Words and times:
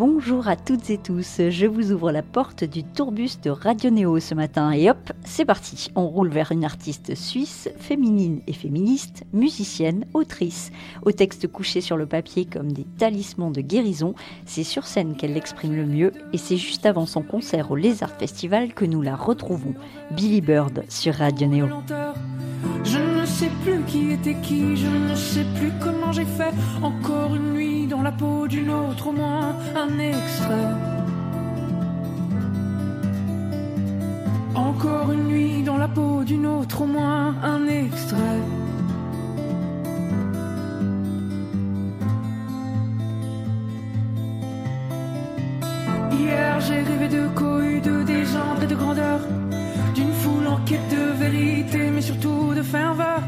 Bonjour 0.00 0.48
à 0.48 0.56
toutes 0.56 0.88
et 0.88 0.96
tous, 0.96 1.42
je 1.50 1.66
vous 1.66 1.92
ouvre 1.92 2.10
la 2.10 2.22
porte 2.22 2.64
du 2.64 2.84
tourbus 2.84 3.38
de 3.42 3.50
Radio 3.50 3.90
Néo 3.90 4.18
ce 4.18 4.34
matin 4.34 4.70
et 4.72 4.88
hop, 4.88 5.12
c'est 5.26 5.44
parti. 5.44 5.90
On 5.94 6.08
roule 6.08 6.30
vers 6.30 6.52
une 6.52 6.64
artiste 6.64 7.14
suisse, 7.14 7.68
féminine 7.76 8.40
et 8.46 8.54
féministe, 8.54 9.24
musicienne, 9.34 10.06
autrice. 10.14 10.72
Au 11.02 11.12
texte 11.12 11.48
couché 11.48 11.82
sur 11.82 11.98
le 11.98 12.06
papier 12.06 12.46
comme 12.46 12.72
des 12.72 12.86
talismans 12.96 13.50
de 13.50 13.60
guérison, 13.60 14.14
c'est 14.46 14.64
sur 14.64 14.86
scène 14.86 15.16
qu'elle 15.16 15.34
l'exprime 15.34 15.76
le 15.76 15.84
mieux 15.84 16.12
et 16.32 16.38
c'est 16.38 16.56
juste 16.56 16.86
avant 16.86 17.04
son 17.04 17.20
concert 17.20 17.70
au 17.70 17.76
Lézard 17.76 18.16
Festival 18.18 18.72
que 18.72 18.86
nous 18.86 19.02
la 19.02 19.16
retrouvons. 19.16 19.74
Billy 20.12 20.40
Bird 20.40 20.82
sur 20.88 21.16
Radio 21.16 21.46
Néo. 21.46 21.66
Je 22.84 22.98
ne 22.98 23.26
sais 23.26 23.50
plus 23.62 23.82
qui 23.82 24.12
était 24.12 24.36
qui, 24.40 24.76
je 24.76 24.88
ne 24.88 25.14
sais 25.14 25.44
plus 25.56 25.72
comment 25.78 26.10
j'ai 26.10 26.24
fait. 26.24 26.54
Encore 26.82 27.19
la 28.10 28.16
peau 28.16 28.48
d'une 28.48 28.70
autre, 28.70 29.06
au 29.06 29.12
moins 29.12 29.54
un 29.76 29.98
extrait. 30.00 30.72
Encore 34.54 35.12
une 35.12 35.26
nuit 35.32 35.62
dans 35.62 35.76
la 35.76 35.86
peau 35.86 36.24
d'une 36.24 36.46
autre, 36.46 36.82
au 36.82 36.86
moins 36.86 37.36
un 37.54 37.68
extrait. 37.68 38.40
Hier 46.18 46.60
j'ai 46.66 46.80
rêvé 46.90 47.08
de 47.08 47.28
cohue, 47.28 47.80
de 47.80 48.02
désordre 48.02 48.62
et 48.64 48.66
de 48.66 48.74
grandeur, 48.74 49.20
d'une 49.94 50.12
foule 50.20 50.48
en 50.48 50.58
quête 50.68 50.88
de 50.96 51.04
vérité, 51.24 51.90
mais 51.94 52.02
surtout 52.02 52.54
de 52.56 52.62
ferveur. 52.62 53.20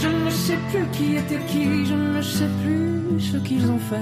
Je 0.00 0.06
ne 0.06 0.30
sais 0.30 0.56
plus 0.70 0.86
qui 0.92 1.16
était 1.16 1.40
qui, 1.48 1.84
je 1.84 1.94
ne 1.94 2.22
sais 2.22 2.48
plus 2.62 3.20
ce 3.20 3.36
qu'ils 3.38 3.68
ont 3.68 3.78
fait. 3.78 3.96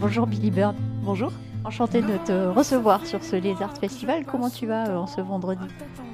Bonjour 0.00 0.26
Billy 0.26 0.50
Bird, 0.50 0.74
Bonjour, 1.02 1.32
enchantée 1.64 2.02
de 2.02 2.16
te 2.26 2.48
recevoir 2.48 3.06
sur 3.06 3.22
ce 3.22 3.36
Lézard 3.36 3.76
Festival. 3.78 4.24
Comment 4.24 4.50
tu 4.50 4.66
vas 4.66 4.88
euh, 4.88 4.96
en 4.96 5.06
ce 5.06 5.20
vendredi? 5.20 5.64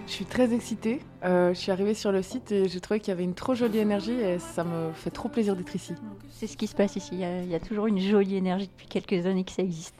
Je 0.06 0.12
suis 0.12 0.24
très 0.24 0.54
excitée. 0.54 1.00
Euh, 1.24 1.52
je 1.52 1.58
suis 1.58 1.72
arrivée 1.72 1.94
sur 1.94 2.12
le 2.12 2.22
site 2.22 2.52
et 2.52 2.68
j'ai 2.68 2.80
trouvé 2.80 3.00
qu'il 3.00 3.08
y 3.08 3.12
avait 3.12 3.24
une 3.24 3.34
trop 3.34 3.54
jolie 3.54 3.78
énergie 3.78 4.12
et 4.12 4.38
ça 4.38 4.64
me 4.64 4.92
fait 4.92 5.10
trop 5.10 5.28
plaisir 5.28 5.56
d'être 5.56 5.74
ici. 5.74 5.94
C'est 6.30 6.46
ce 6.46 6.56
qui 6.56 6.66
se 6.66 6.74
passe 6.74 6.96
ici. 6.96 7.10
Il 7.12 7.20
y, 7.20 7.24
a, 7.24 7.42
il 7.42 7.48
y 7.48 7.54
a 7.54 7.60
toujours 7.60 7.86
une 7.86 7.98
jolie 7.98 8.36
énergie 8.36 8.68
depuis 8.68 8.86
quelques 8.86 9.26
années 9.26 9.44
que 9.44 9.52
ça 9.52 9.62
existe. 9.62 9.94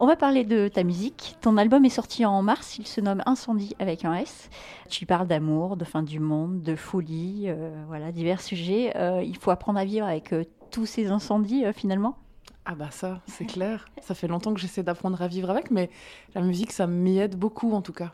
On 0.00 0.06
va 0.06 0.16
parler 0.16 0.44
de 0.44 0.68
ta 0.68 0.82
musique. 0.82 1.36
Ton 1.40 1.56
album 1.58 1.84
est 1.84 1.90
sorti 1.90 2.24
en 2.24 2.42
mars. 2.42 2.78
Il 2.78 2.86
se 2.86 3.00
nomme 3.00 3.22
Incendie 3.26 3.76
avec 3.78 4.04
un 4.04 4.14
S. 4.14 4.50
Tu 4.88 5.06
parles 5.06 5.28
d'amour, 5.28 5.76
de 5.76 5.84
fin 5.84 6.02
du 6.02 6.18
monde, 6.18 6.62
de 6.62 6.74
folie, 6.74 7.44
euh, 7.46 7.70
voilà, 7.86 8.10
divers 8.10 8.40
sujets. 8.40 8.96
Euh, 8.96 9.22
il 9.22 9.36
faut 9.36 9.50
apprendre 9.50 9.78
à 9.78 9.84
vivre 9.84 10.06
avec 10.06 10.34
tous 10.70 10.86
ces 10.86 11.08
incendies 11.08 11.64
finalement. 11.74 12.16
Ah 12.64 12.76
bah 12.76 12.90
ça, 12.92 13.20
c'est 13.26 13.44
clair. 13.44 13.86
Ça 14.00 14.14
fait 14.14 14.28
longtemps 14.28 14.54
que 14.54 14.60
j'essaie 14.60 14.84
d'apprendre 14.84 15.20
à 15.20 15.26
vivre 15.26 15.50
avec, 15.50 15.72
mais 15.72 15.90
la 16.34 16.42
musique, 16.42 16.70
ça 16.70 16.86
m'y 16.86 17.18
aide 17.18 17.36
beaucoup 17.36 17.72
en 17.72 17.82
tout 17.82 17.92
cas. 17.92 18.12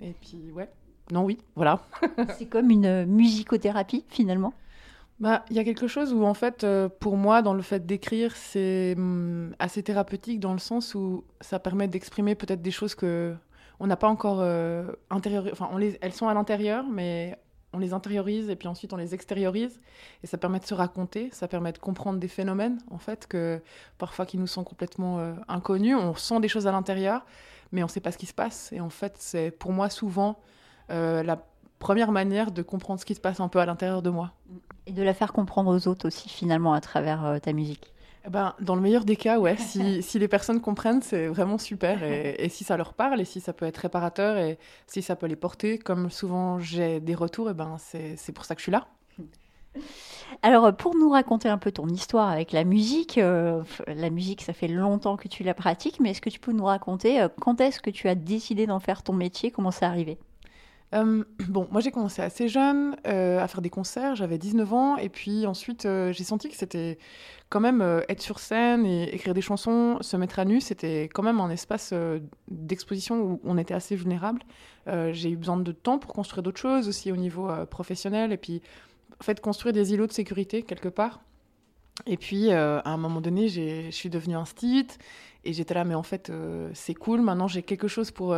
Et 0.00 0.14
puis 0.20 0.52
ouais, 0.54 0.70
non 1.10 1.24
oui, 1.24 1.38
voilà. 1.56 1.80
C'est 2.38 2.46
comme 2.46 2.70
une 2.70 2.86
euh, 2.86 3.06
musicothérapie 3.06 4.04
finalement? 4.08 4.52
Bah, 5.20 5.44
il 5.50 5.56
y 5.56 5.58
a 5.58 5.64
quelque 5.64 5.88
chose 5.88 6.12
où, 6.12 6.24
en 6.24 6.34
fait, 6.34 6.62
euh, 6.62 6.88
pour 6.88 7.16
moi, 7.16 7.42
dans 7.42 7.54
le 7.54 7.62
fait 7.62 7.84
d'écrire, 7.84 8.36
c'est 8.36 8.94
hum, 8.96 9.52
assez 9.58 9.82
thérapeutique 9.82 10.38
dans 10.38 10.52
le 10.52 10.60
sens 10.60 10.94
où 10.94 11.24
ça 11.40 11.58
permet 11.58 11.88
d'exprimer 11.88 12.36
peut-être 12.36 12.62
des 12.62 12.70
choses 12.70 12.94
que 12.94 13.34
on 13.80 13.86
n'a 13.86 13.96
pas 13.96 14.08
encore 14.08 14.38
euh, 14.40 14.92
intériorisées. 15.10 15.52
Enfin, 15.52 15.68
on 15.72 15.76
les... 15.76 15.98
elles 16.00 16.12
sont 16.12 16.28
à 16.28 16.34
l'intérieur, 16.34 16.84
mais 16.88 17.36
on 17.72 17.78
les 17.78 17.92
intériorise 17.92 18.48
et 18.48 18.56
puis 18.56 18.66
ensuite 18.68 18.92
on 18.92 18.96
les 18.96 19.14
extériorise. 19.14 19.80
Et 20.22 20.26
ça 20.26 20.38
permet 20.38 20.60
de 20.60 20.64
se 20.64 20.74
raconter, 20.74 21.30
ça 21.32 21.48
permet 21.48 21.72
de 21.72 21.78
comprendre 21.78 22.20
des 22.20 22.28
phénomènes, 22.28 22.78
en 22.90 22.98
fait, 22.98 23.26
que 23.26 23.60
parfois 23.98 24.24
qui 24.24 24.38
nous 24.38 24.46
sont 24.46 24.64
complètement 24.64 25.18
euh, 25.18 25.34
inconnus. 25.48 25.96
On 25.96 26.14
sent 26.14 26.40
des 26.40 26.48
choses 26.48 26.68
à 26.68 26.72
l'intérieur, 26.72 27.26
mais 27.72 27.82
on 27.82 27.86
ne 27.86 27.90
sait 27.90 28.00
pas 28.00 28.12
ce 28.12 28.18
qui 28.18 28.26
se 28.26 28.34
passe. 28.34 28.72
Et 28.72 28.80
en 28.80 28.90
fait, 28.90 29.16
c'est 29.18 29.50
pour 29.50 29.72
moi 29.72 29.90
souvent 29.90 30.38
la 30.88 31.38
première 31.78 32.12
manière 32.12 32.50
de 32.50 32.62
comprendre 32.62 33.00
ce 33.00 33.06
qui 33.06 33.14
se 33.14 33.20
passe 33.20 33.40
un 33.40 33.48
peu 33.48 33.58
à 33.58 33.66
l'intérieur 33.66 34.02
de 34.02 34.10
moi. 34.10 34.32
Et 34.86 34.92
de 34.92 35.02
la 35.02 35.14
faire 35.14 35.32
comprendre 35.32 35.74
aux 35.74 35.88
autres 35.88 36.06
aussi 36.06 36.28
finalement 36.28 36.72
à 36.72 36.80
travers 36.80 37.24
euh, 37.24 37.38
ta 37.38 37.52
musique. 37.52 37.92
Eh 38.26 38.30
ben, 38.30 38.54
dans 38.60 38.74
le 38.74 38.80
meilleur 38.80 39.04
des 39.04 39.16
cas, 39.16 39.38
ouais. 39.38 39.56
Si, 39.58 40.02
si 40.02 40.18
les 40.18 40.28
personnes 40.28 40.60
comprennent, 40.60 41.02
c'est 41.02 41.28
vraiment 41.28 41.58
super. 41.58 42.02
Et, 42.02 42.36
et 42.38 42.48
si 42.48 42.64
ça 42.64 42.76
leur 42.76 42.94
parle, 42.94 43.20
et 43.20 43.24
si 43.24 43.40
ça 43.40 43.52
peut 43.52 43.66
être 43.66 43.78
réparateur, 43.78 44.38
et 44.38 44.58
si 44.86 45.02
ça 45.02 45.16
peut 45.16 45.26
les 45.26 45.36
porter, 45.36 45.78
comme 45.78 46.10
souvent 46.10 46.58
j'ai 46.58 47.00
des 47.00 47.14
retours, 47.14 47.50
et 47.50 47.54
ben 47.54 47.76
c'est 47.78 48.32
pour 48.32 48.44
ça 48.44 48.54
que 48.54 48.60
je 48.60 48.64
suis 48.64 48.72
là. 48.72 48.88
Alors, 50.42 50.66
euh, 50.66 50.72
pour 50.72 50.96
nous 50.96 51.10
raconter 51.10 51.48
un 51.48 51.58
peu 51.58 51.72
ton 51.72 51.88
histoire 51.88 52.28
avec 52.28 52.52
la 52.52 52.64
musique, 52.64 53.18
euh, 53.18 53.62
la 53.86 54.10
musique, 54.10 54.42
ça 54.42 54.52
fait 54.52 54.68
longtemps 54.68 55.16
que 55.16 55.28
tu 55.28 55.42
la 55.42 55.54
pratiques, 55.54 56.00
mais 56.00 56.10
est-ce 56.10 56.20
que 56.20 56.30
tu 56.30 56.40
peux 56.40 56.52
nous 56.52 56.64
raconter 56.64 57.20
euh, 57.20 57.28
quand 57.40 57.60
est-ce 57.60 57.80
que 57.80 57.90
tu 57.90 58.08
as 58.08 58.14
décidé 58.14 58.66
d'en 58.66 58.80
faire 58.80 59.02
ton 59.02 59.12
métier? 59.12 59.50
Comment 59.50 59.70
c'est 59.70 59.84
arrivé? 59.84 60.18
Euh, 60.94 61.24
bon, 61.48 61.68
moi 61.70 61.80
j'ai 61.80 61.90
commencé 61.90 62.22
assez 62.22 62.48
jeune 62.48 62.96
euh, 63.06 63.40
à 63.40 63.48
faire 63.48 63.60
des 63.60 63.70
concerts, 63.70 64.16
j'avais 64.16 64.38
19 64.38 64.72
ans, 64.72 64.96
et 64.96 65.08
puis 65.08 65.46
ensuite 65.46 65.86
euh, 65.86 66.12
j'ai 66.12 66.24
senti 66.24 66.48
que 66.48 66.56
c'était 66.56 66.98
quand 67.50 67.60
même 67.60 67.82
être 68.10 68.20
sur 68.20 68.40
scène 68.40 68.84
et 68.84 69.14
écrire 69.14 69.32
des 69.32 69.40
chansons, 69.40 69.98
se 70.02 70.16
mettre 70.18 70.38
à 70.38 70.44
nu, 70.44 70.60
c'était 70.60 71.04
quand 71.04 71.22
même 71.22 71.40
un 71.40 71.48
espace 71.48 71.94
d'exposition 72.48 73.22
où 73.22 73.40
on 73.42 73.56
était 73.56 73.72
assez 73.72 73.96
vulnérable. 73.96 74.42
J'ai 75.12 75.30
eu 75.30 75.36
besoin 75.36 75.56
de 75.56 75.72
temps 75.72 75.98
pour 75.98 76.12
construire 76.12 76.42
d'autres 76.42 76.60
choses 76.60 76.88
aussi 76.88 77.10
au 77.10 77.16
niveau 77.16 77.48
professionnel, 77.70 78.32
et 78.32 78.36
puis 78.36 78.60
en 79.18 79.24
fait 79.24 79.40
construire 79.40 79.72
des 79.72 79.94
îlots 79.94 80.06
de 80.06 80.12
sécurité 80.12 80.62
quelque 80.62 80.90
part. 80.90 81.22
Et 82.04 82.18
puis 82.18 82.50
à 82.50 82.82
un 82.84 82.98
moment 82.98 83.22
donné, 83.22 83.48
je 83.48 83.90
suis 83.92 84.10
devenue 84.10 84.36
instite, 84.36 84.98
et 85.46 85.54
j'étais 85.54 85.72
là, 85.72 85.84
mais 85.84 85.94
en 85.94 86.02
fait 86.02 86.30
c'est 86.74 86.92
cool, 86.92 87.22
maintenant 87.22 87.48
j'ai 87.48 87.62
quelque 87.62 87.88
chose 87.88 88.10
pour... 88.10 88.36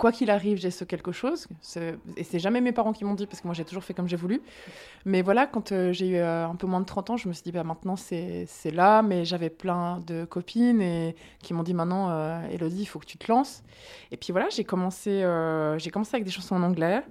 quoi 0.00 0.12
qu'il 0.12 0.30
arrive, 0.30 0.58
j'ai 0.58 0.70
ce 0.70 0.84
quelque 0.84 1.12
chose. 1.12 1.46
C'est- 1.60 1.96
Et 2.16 2.24
c'est 2.24 2.38
jamais 2.40 2.60
mes 2.60 2.72
parents 2.72 2.92
qui 2.92 3.04
m'ont 3.04 3.14
dit, 3.14 3.26
parce 3.26 3.40
que 3.40 3.46
moi 3.46 3.54
j'ai 3.54 3.64
toujours 3.64 3.84
fait 3.84 3.94
comme 3.94 4.08
j'ai 4.08 4.16
voulu. 4.16 4.40
Mais 5.04 5.22
voilà, 5.22 5.46
quand 5.46 5.72
euh, 5.72 5.92
j'ai 5.92 6.08
eu 6.08 6.16
euh, 6.16 6.46
un 6.48 6.56
peu 6.56 6.66
moins 6.66 6.80
de 6.80 6.86
30 6.86 7.10
ans, 7.10 7.16
je 7.16 7.28
me 7.28 7.32
suis 7.34 7.42
dit, 7.44 7.52
bah, 7.52 7.62
maintenant 7.64 7.96
c'est 7.96 8.46
là. 8.72 9.02
Mais 9.02 9.24
j'avais 9.24 9.50
plein 9.50 10.00
de 10.06 10.24
copines 10.24 10.80
et 10.80 11.14
qui 11.42 11.54
m'ont 11.54 11.62
dit, 11.62 11.74
maintenant, 11.74 12.10
euh, 12.10 12.40
Elodie, 12.50 12.82
il 12.82 12.86
faut 12.86 12.98
que 12.98 13.06
tu 13.06 13.18
te 13.18 13.30
lances. 13.30 13.62
Et 14.10 14.16
puis 14.16 14.32
voilà, 14.32 14.48
j'ai 14.50 14.64
commencé, 14.64 15.22
euh, 15.22 15.78
j'ai 15.78 15.90
commencé 15.90 16.14
avec 16.16 16.24
des 16.24 16.30
chansons 16.32 16.56
en 16.56 16.62
anglais. 16.62 17.02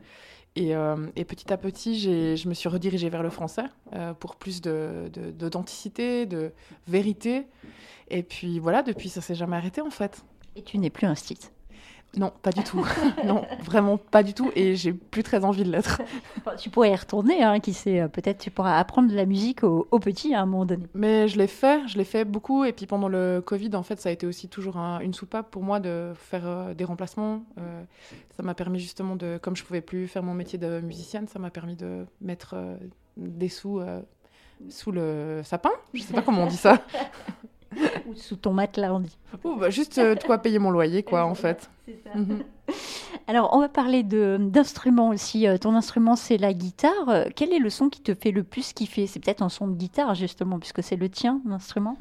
Et, 0.56 0.72
et 1.16 1.26
petit 1.26 1.54
à 1.54 1.58
petit, 1.58 2.00
je 2.36 2.50
me 2.50 2.54
suis 2.54 2.68
redirigée 2.68 3.08
vers 3.10 3.24
le 3.24 3.30
français 3.30 3.64
pour 4.20 4.36
plus 4.36 4.62
d'authenticité, 4.62 6.26
de, 6.26 6.38
de 6.38 6.52
vérité. 6.88 7.46
Et 8.10 8.24
puis 8.24 8.60
voilà, 8.60 8.82
depuis, 8.84 9.08
ça 9.10 9.22
s'est 9.22 9.36
jamais 9.36 9.56
arrêté 9.56 9.80
en 9.80 9.92
fait. 9.92 10.26
Et 10.56 10.64
tu 10.64 10.78
n'es 10.80 10.90
plus 10.90 11.06
un 11.08 11.16
site. 11.16 11.54
Non, 12.18 12.34
pas 12.42 12.52
du 12.52 12.64
tout. 12.64 12.84
non, 13.26 13.46
vraiment 13.64 13.98
pas 13.98 14.24
du 14.24 14.34
tout. 14.34 14.52
Et 14.56 14.76
j'ai 14.76 14.94
plus 14.94 15.22
très 15.22 15.46
envie 15.46 15.64
de 15.64 15.72
l'être. 15.72 16.02
Tu 16.58 16.70
pourrais 16.72 16.92
y 16.92 16.96
retourner, 16.96 17.44
hein, 17.44 17.60
qui 17.60 17.74
sait, 17.74 18.02
euh, 18.02 18.08
peut-être 18.08 18.40
tu 18.40 18.50
pourras 18.52 18.78
apprendre 18.80 19.10
de 19.10 19.16
la 19.16 19.26
musique 19.26 19.64
aux, 19.64 19.88
aux 19.92 20.00
petits 20.00 20.34
à 20.34 20.42
un 20.42 20.46
moment 20.48 20.66
donné. 20.66 20.88
Mais 20.96 21.28
je 21.28 21.38
l'ai 21.38 21.48
fait, 21.48 21.88
je 21.88 21.98
l'ai 21.98 22.04
fait 22.04 22.26
beaucoup. 22.26 22.66
Et 22.66 22.74
puis 22.74 22.88
pendant 22.88 23.08
le 23.08 23.42
Covid, 23.46 23.70
en 23.76 23.84
fait, 23.84 24.02
ça 24.02 24.10
a 24.10 24.12
été 24.12 24.26
aussi 24.26 24.48
toujours 24.50 24.78
un- 24.78 25.00
une 25.02 25.14
soupape 25.14 25.52
pour 25.52 25.62
moi 25.62 25.80
de 25.80 26.12
faire 26.16 26.48
euh, 26.48 26.74
des 26.74 26.84
remplacements. 26.84 27.44
Euh, 27.60 27.84
ça 28.36 28.42
m'a 28.44 28.56
permis 28.56 28.80
justement 28.80 29.16
de, 29.16 29.38
comme 29.42 29.56
je 29.56 29.64
pouvais 29.64 29.82
plus 29.82 30.08
faire 30.08 30.24
mon 30.24 30.34
métier 30.34 30.58
de 30.58 30.80
musicienne, 30.82 31.28
ça 31.28 31.38
m'a 31.38 31.52
permis 31.52 31.76
de 31.76 32.06
mettre 32.22 32.56
euh, 32.56 32.76
des 33.18 33.50
sous 33.50 33.82
sous 34.68 34.92
le 34.92 35.42
sapin. 35.46 35.72
Je 35.94 36.02
sais 36.02 36.14
pas 36.14 36.22
comment 36.22 36.44
on 36.44 36.48
dit 36.48 36.58
ça. 36.58 36.80
Ou 38.08 38.16
sous 38.16 38.36
ton 38.36 38.54
matelas, 38.54 38.94
on 38.94 39.00
dit. 39.00 39.18
Ou 39.44 39.56
bah, 39.56 39.70
juste 39.70 39.98
euh, 40.00 40.16
de 40.16 40.24
quoi 40.24 40.38
payer 40.40 40.60
mon 40.60 40.72
loyer, 40.72 41.04
quoi, 41.04 41.26
en 41.26 41.36
fait. 41.36 41.70
Mhm. 42.16 42.44
Alors, 43.28 43.50
on 43.54 43.60
va 43.60 43.68
parler 43.70 44.04
de- 44.04 44.38
d'instruments 44.40 45.10
aussi. 45.10 45.48
Euh, 45.48 45.58
Ton 45.58 45.74
instrument, 45.76 46.16
c'est 46.16 46.38
la 46.38 46.54
guitare. 46.54 47.10
Euh, 47.10 47.26
Quel 47.36 47.52
est 47.52 47.58
le 47.60 47.70
son 47.72 47.90
qui 47.90 48.02
te 48.02 48.14
fait 48.14 48.30
le 48.32 48.44
plus 48.44 48.74
kiffer? 48.74 49.08
C'est 49.08 49.20
peut-être 49.20 49.42
un 49.42 49.50
son 49.50 49.68
de 49.68 49.76
guitare, 49.76 50.14
justement, 50.14 50.60
puisque 50.60 50.84
c'est 50.84 50.96
le 50.96 51.10
tien, 51.10 51.42
l'instrument. 51.48 51.98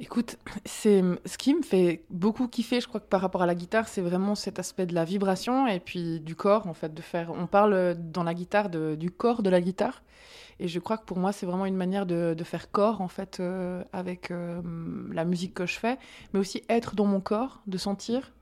Écoute, 0.00 0.36
c'est 0.66 1.02
ce 1.26 1.36
qui 1.38 1.54
me 1.54 1.62
fait 1.62 2.02
beaucoup 2.10 2.46
kiffer, 2.48 2.80
je 2.80 2.88
crois 2.88 3.00
que 3.00 3.08
par 3.08 3.20
rapport 3.20 3.42
à 3.42 3.46
la 3.46 3.54
guitare, 3.54 3.86
c'est 3.88 4.00
vraiment 4.00 4.34
cet 4.34 4.58
aspect 4.58 4.86
de 4.86 4.94
la 4.94 5.04
vibration 5.04 5.66
et 5.66 5.78
puis 5.78 6.20
du 6.20 6.34
corps 6.34 6.66
en 6.66 6.72
fait 6.74 6.92
de 6.94 7.02
faire. 7.02 7.30
On 7.38 7.46
parle 7.46 7.94
dans 7.98 8.22
la 8.24 8.32
guitare 8.32 8.70
de- 8.70 8.94
du 8.94 9.10
corps 9.10 9.42
de 9.42 9.50
la 9.50 9.60
guitare 9.60 10.02
et 10.60 10.68
je 10.68 10.78
crois 10.78 10.98
que 10.98 11.04
pour 11.04 11.18
moi 11.18 11.32
c'est 11.32 11.46
vraiment 11.46 11.64
une 11.64 11.74
manière 11.74 12.04
de, 12.06 12.36
faire 12.44 12.70
corps 12.70 13.00
en 13.00 13.08
fait 13.08 13.40
euh, 13.40 13.82
avec 13.92 14.30
euh, 14.30 14.60
la 15.10 15.24
musique 15.24 15.54
que 15.54 15.66
je 15.66 15.78
fais, 15.78 15.98
mais 16.32 16.38
aussi 16.38 16.62
être 16.68 16.94
dans 16.94 17.06
mon 17.06 17.20
corps, 17.20 17.62
de 17.66 17.78
sentir. 17.78 18.32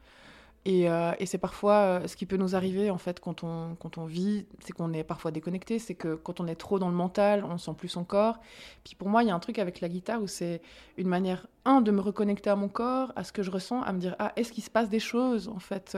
Et, 0.65 0.91
euh, 0.91 1.13
c'est 1.25 1.39
parfois 1.39 2.03
ce 2.07 2.17
qui 2.17 2.27
peut 2.27 2.37
nous 2.37 2.57
arriver 2.57 2.91
en 2.91 2.99
fait 2.99 3.21
quand 3.21 3.45
on, 3.45 3.77
quand 3.77 3.97
on 3.99 4.05
vit, 4.05 4.47
c'est 4.65 4.73
qu'on 4.73 4.93
est 4.93 5.05
parfois 5.05 5.31
déconnecté, 5.31 5.79
c'est 5.79 5.95
que 5.95 6.17
quand 6.17 6.41
on 6.41 6.49
est 6.49 6.57
trop 6.57 6.81
dans 6.81 6.89
le 6.89 6.95
mental, 6.95 7.45
on 7.45 7.57
sent 7.57 7.75
plus 7.79 7.89
son 7.89 8.03
corps. 8.05 8.39
Puis 8.85 8.97
pour 8.97 9.09
moi, 9.09 9.23
il 9.23 9.29
y 9.29 9.31
a 9.31 9.35
un 9.35 9.39
truc 9.39 9.61
avec 9.61 9.81
la 9.81 9.89
guitare 9.89 10.21
où 10.21 10.27
c'est 10.27 10.61
une 10.97 11.09
manière, 11.09 11.47
un, 11.65 11.81
de 11.81 11.93
me 11.93 12.01
reconnecter 12.01 12.51
à 12.51 12.57
mon 12.57 12.69
corps, 12.69 13.13
à 13.15 13.23
ce 13.23 13.33
que 13.33 13.45
je 13.45 13.53
ressens, 13.53 13.81
à 13.83 13.93
me 13.93 14.01
dire, 14.01 14.17
ah, 14.19 14.33
est-ce 14.35 14.53
qu'il 14.53 14.65
se 14.65 14.71
passe 14.71 14.89
des 14.89 15.01
choses 15.01 15.49
en 15.49 15.61
fait 15.61 15.97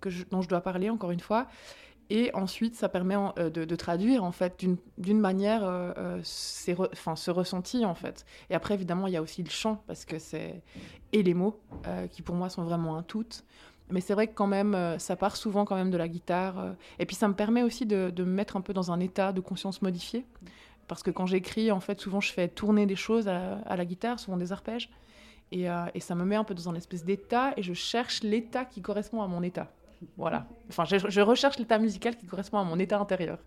que 0.00 0.08
dont 0.30 0.40
je 0.40 0.48
dois 0.48 0.60
parler 0.60 0.88
encore 0.88 1.10
une 1.10 1.20
fois 1.20 1.48
et 2.10 2.34
ensuite, 2.34 2.74
ça 2.74 2.88
permet 2.88 3.16
euh, 3.38 3.50
de, 3.50 3.76
traduire 3.76 4.24
en 4.24 4.32
fait 4.32 4.64
d'une- 4.96 5.20
manière 5.20 5.62
euh, 5.64 5.92
euh, 5.98 6.20
ce 6.22 7.30
ressenti 7.30 7.84
en 7.84 7.94
fait. 7.94 8.24
Et 8.48 8.54
après, 8.54 8.74
évidemment, 8.74 9.06
il 9.06 9.12
y 9.12 9.16
a 9.16 9.22
aussi 9.22 9.42
le 9.42 9.50
chant 9.50 9.82
parce 9.86 10.04
que 10.04 10.18
c'est 10.18 10.62
et 11.12 11.22
les 11.22 11.34
mots 11.34 11.60
qui 12.10 12.22
pour 12.22 12.34
moi 12.34 12.48
sont 12.48 12.64
vraiment 12.64 12.96
un 12.96 13.02
tout. 13.02 13.26
Mais 13.90 14.02
c'est 14.02 14.12
vrai 14.12 14.26
que 14.26 14.34
quand 14.34 14.46
même, 14.46 14.76
ça 14.98 15.16
part 15.16 15.36
souvent 15.36 15.64
quand 15.64 15.76
même 15.76 15.90
de 15.90 15.96
la 15.96 16.08
guitare. 16.08 16.74
et 16.98 17.06
puis 17.06 17.16
ça 17.16 17.28
me 17.28 17.34
permet 17.34 17.62
aussi 17.62 17.86
de, 17.86 18.12
me 18.18 18.24
mettre 18.24 18.56
un 18.56 18.60
peu 18.60 18.74
dans 18.74 18.92
un 18.92 19.00
état 19.00 19.32
de 19.32 19.40
conscience 19.40 19.80
modifié. 19.80 20.26
Parce 20.86 21.02
que 21.02 21.10
quand 21.10 21.26
j'écris, 21.26 21.70
en 21.70 21.80
fait, 21.80 22.00
souvent 22.00 22.20
je 22.20 22.32
fais 22.32 22.48
tourner 22.48 22.84
des 22.86 22.96
choses 22.96 23.28
à, 23.28 23.76
la 23.76 23.84
guitare, 23.84 24.20
souvent 24.20 24.36
des 24.36 24.52
arpèges. 24.52 24.90
Et, 25.50 25.66
et 25.94 26.00
ça 26.00 26.14
me 26.14 26.24
met 26.24 26.36
un 26.36 26.44
peu 26.44 26.54
dans 26.54 26.68
un 26.68 26.74
espèce 26.74 27.04
d'état 27.04 27.54
et 27.56 27.62
je 27.62 27.72
cherche 27.72 28.22
l'état 28.22 28.66
qui 28.66 28.82
correspond 28.82 29.22
à 29.22 29.26
mon 29.26 29.42
état. 29.42 29.72
Voilà. 30.16 30.46
Enfin, 30.68 30.84
je, 30.84 30.96
je 31.08 31.20
recherche 31.20 31.58
l'état 31.58 31.78
musical 31.78 32.16
qui 32.16 32.26
correspond 32.26 32.58
à 32.58 32.64
mon 32.64 32.78
état 32.78 32.98
intérieur. 32.98 33.38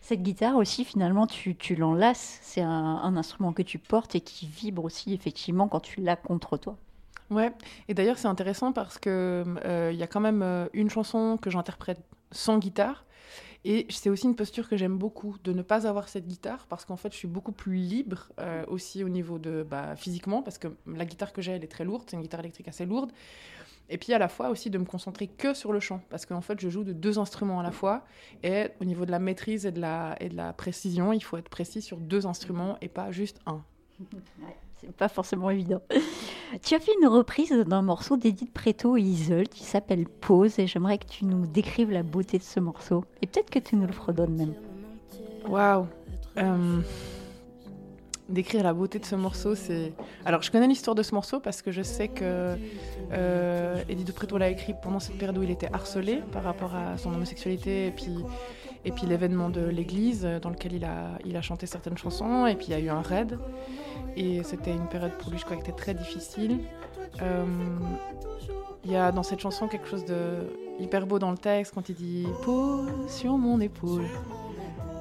Cette 0.00 0.22
guitare 0.22 0.56
aussi, 0.56 0.84
finalement, 0.84 1.26
tu, 1.26 1.56
tu 1.56 1.74
l'enlaces. 1.74 2.38
C'est 2.42 2.60
un, 2.60 2.70
un 2.70 3.16
instrument 3.16 3.52
que 3.52 3.62
tu 3.62 3.78
portes 3.78 4.14
et 4.14 4.20
qui 4.20 4.46
vibre 4.46 4.84
aussi, 4.84 5.12
effectivement, 5.12 5.68
quand 5.68 5.80
tu 5.80 6.00
l'as 6.00 6.16
contre 6.16 6.56
toi. 6.58 6.76
Ouais, 7.28 7.52
et 7.88 7.94
d'ailleurs 7.94 8.18
c'est 8.18 8.28
intéressant 8.28 8.70
parce 8.72 8.98
que 8.98 9.44
euh, 9.64 9.90
il 9.92 9.98
y 9.98 10.04
a 10.04 10.06
quand 10.06 10.20
même 10.20 10.42
euh, 10.42 10.68
une 10.72 10.88
chanson 10.88 11.36
que 11.42 11.50
j'interprète 11.50 12.00
sans 12.30 12.58
guitare. 12.58 13.04
Et 13.64 13.84
c'est 13.90 14.10
aussi 14.10 14.26
une 14.26 14.36
posture 14.36 14.68
que 14.68 14.76
j'aime 14.76 14.96
beaucoup, 14.96 15.36
de 15.42 15.52
ne 15.52 15.62
pas 15.62 15.88
avoir 15.88 16.08
cette 16.08 16.28
guitare, 16.28 16.66
parce 16.68 16.84
qu'en 16.84 16.94
fait, 16.94 17.12
je 17.12 17.18
suis 17.18 17.26
beaucoup 17.26 17.50
plus 17.50 17.74
libre 17.74 18.28
euh, 18.38 18.64
aussi 18.68 19.02
au 19.02 19.08
niveau 19.08 19.40
de 19.40 19.66
bah, 19.68 19.96
physiquement, 19.96 20.40
parce 20.40 20.56
que 20.56 20.68
la 20.86 21.04
guitare 21.04 21.32
que 21.32 21.42
j'ai, 21.42 21.50
elle 21.50 21.64
est 21.64 21.66
très 21.66 21.84
lourde, 21.84 22.04
c'est 22.06 22.14
une 22.14 22.22
guitare 22.22 22.38
électrique 22.40 22.68
assez 22.68 22.86
lourde. 22.86 23.10
Et 23.88 23.98
puis 23.98 24.12
à 24.12 24.18
la 24.18 24.28
fois 24.28 24.48
aussi 24.50 24.70
de 24.70 24.78
me 24.78 24.84
concentrer 24.84 25.28
que 25.28 25.54
sur 25.54 25.72
le 25.72 25.80
chant, 25.80 26.00
parce 26.10 26.26
qu'en 26.26 26.40
fait, 26.40 26.60
je 26.60 26.68
joue 26.68 26.84
de 26.84 26.92
deux 26.92 27.18
instruments 27.18 27.60
à 27.60 27.62
la 27.62 27.70
fois. 27.70 28.04
Et 28.42 28.68
au 28.80 28.84
niveau 28.84 29.06
de 29.06 29.10
la 29.10 29.18
maîtrise 29.18 29.66
et 29.66 29.72
de 29.72 29.80
la, 29.80 30.16
et 30.20 30.28
de 30.28 30.36
la 30.36 30.52
précision, 30.52 31.12
il 31.12 31.22
faut 31.22 31.36
être 31.36 31.48
précis 31.48 31.82
sur 31.82 31.98
deux 31.98 32.26
instruments 32.26 32.76
et 32.80 32.88
pas 32.88 33.12
juste 33.12 33.40
un. 33.46 33.62
C'est 34.78 34.92
pas 34.92 35.08
forcément 35.08 35.48
évident. 35.48 35.80
tu 36.62 36.74
as 36.74 36.80
fait 36.80 36.92
une 37.00 37.08
reprise 37.08 37.50
d'un 37.50 37.80
morceau 37.80 38.18
d'Edith 38.18 38.52
Preto 38.52 38.96
et 38.96 39.00
Isol 39.00 39.48
qui 39.48 39.64
s'appelle 39.64 40.06
Pause 40.06 40.58
et 40.58 40.66
j'aimerais 40.66 40.98
que 40.98 41.06
tu 41.06 41.24
nous 41.24 41.46
décrives 41.46 41.90
la 41.90 42.02
beauté 42.02 42.36
de 42.36 42.42
ce 42.42 42.60
morceau. 42.60 43.04
Et 43.22 43.26
peut-être 43.26 43.50
que 43.50 43.58
tu 43.58 43.76
nous 43.76 43.86
le 43.86 43.92
fredonnes 43.92 44.36
même. 44.36 44.54
Waouh 45.48 45.86
Euh, 46.36 46.82
Décrire 48.28 48.64
la 48.64 48.72
beauté 48.74 48.98
de 48.98 49.04
ce 49.04 49.14
morceau, 49.14 49.54
c'est. 49.54 49.92
Alors, 50.24 50.42
je 50.42 50.50
connais 50.50 50.66
l'histoire 50.66 50.96
de 50.96 51.02
ce 51.04 51.14
morceau 51.14 51.38
parce 51.38 51.62
que 51.62 51.70
je 51.70 51.82
sais 51.82 52.08
que 52.08 52.56
euh, 53.12 53.82
Eddie 53.88 54.02
de 54.02 54.10
Preto 54.10 54.36
l'a 54.36 54.48
écrit 54.48 54.74
pendant 54.82 54.98
cette 54.98 55.16
période 55.16 55.38
où 55.38 55.44
il 55.44 55.50
était 55.50 55.72
harcelé 55.72 56.22
par 56.32 56.42
rapport 56.42 56.74
à 56.74 56.98
son 56.98 57.14
homosexualité 57.14 57.86
et 57.86 57.90
puis, 57.92 58.16
et 58.84 58.90
puis 58.90 59.06
l'événement 59.06 59.48
de 59.48 59.64
l'église 59.64 60.26
dans 60.42 60.50
lequel 60.50 60.72
il 60.72 60.84
a, 60.84 61.18
il 61.24 61.36
a 61.36 61.42
chanté 61.42 61.66
certaines 61.66 61.96
chansons 61.96 62.46
et 62.46 62.56
puis 62.56 62.66
il 62.68 62.72
y 62.72 62.74
a 62.74 62.80
eu 62.80 62.88
un 62.88 63.00
raid. 63.00 63.38
Et 64.16 64.42
c'était 64.42 64.72
une 64.72 64.88
période 64.88 65.12
pour 65.18 65.30
lui, 65.30 65.38
je 65.38 65.44
crois, 65.44 65.56
qui 65.56 65.62
était 65.62 65.72
très 65.72 65.94
difficile. 65.94 66.58
Euh, 67.22 67.44
Il 68.84 68.90
y 68.90 68.96
a 68.96 69.12
dans 69.12 69.22
cette 69.22 69.40
chanson 69.40 69.68
quelque 69.68 69.86
chose 69.88 70.04
de 70.04 70.50
hyper 70.80 71.06
beau 71.06 71.18
dans 71.18 71.30
le 71.30 71.38
texte 71.38 71.72
quand 71.74 71.88
il 71.88 71.94
dit 71.94 72.26
Pose 72.42 72.88
sur 73.08 73.38
mon 73.38 73.60
épaule 73.60 74.04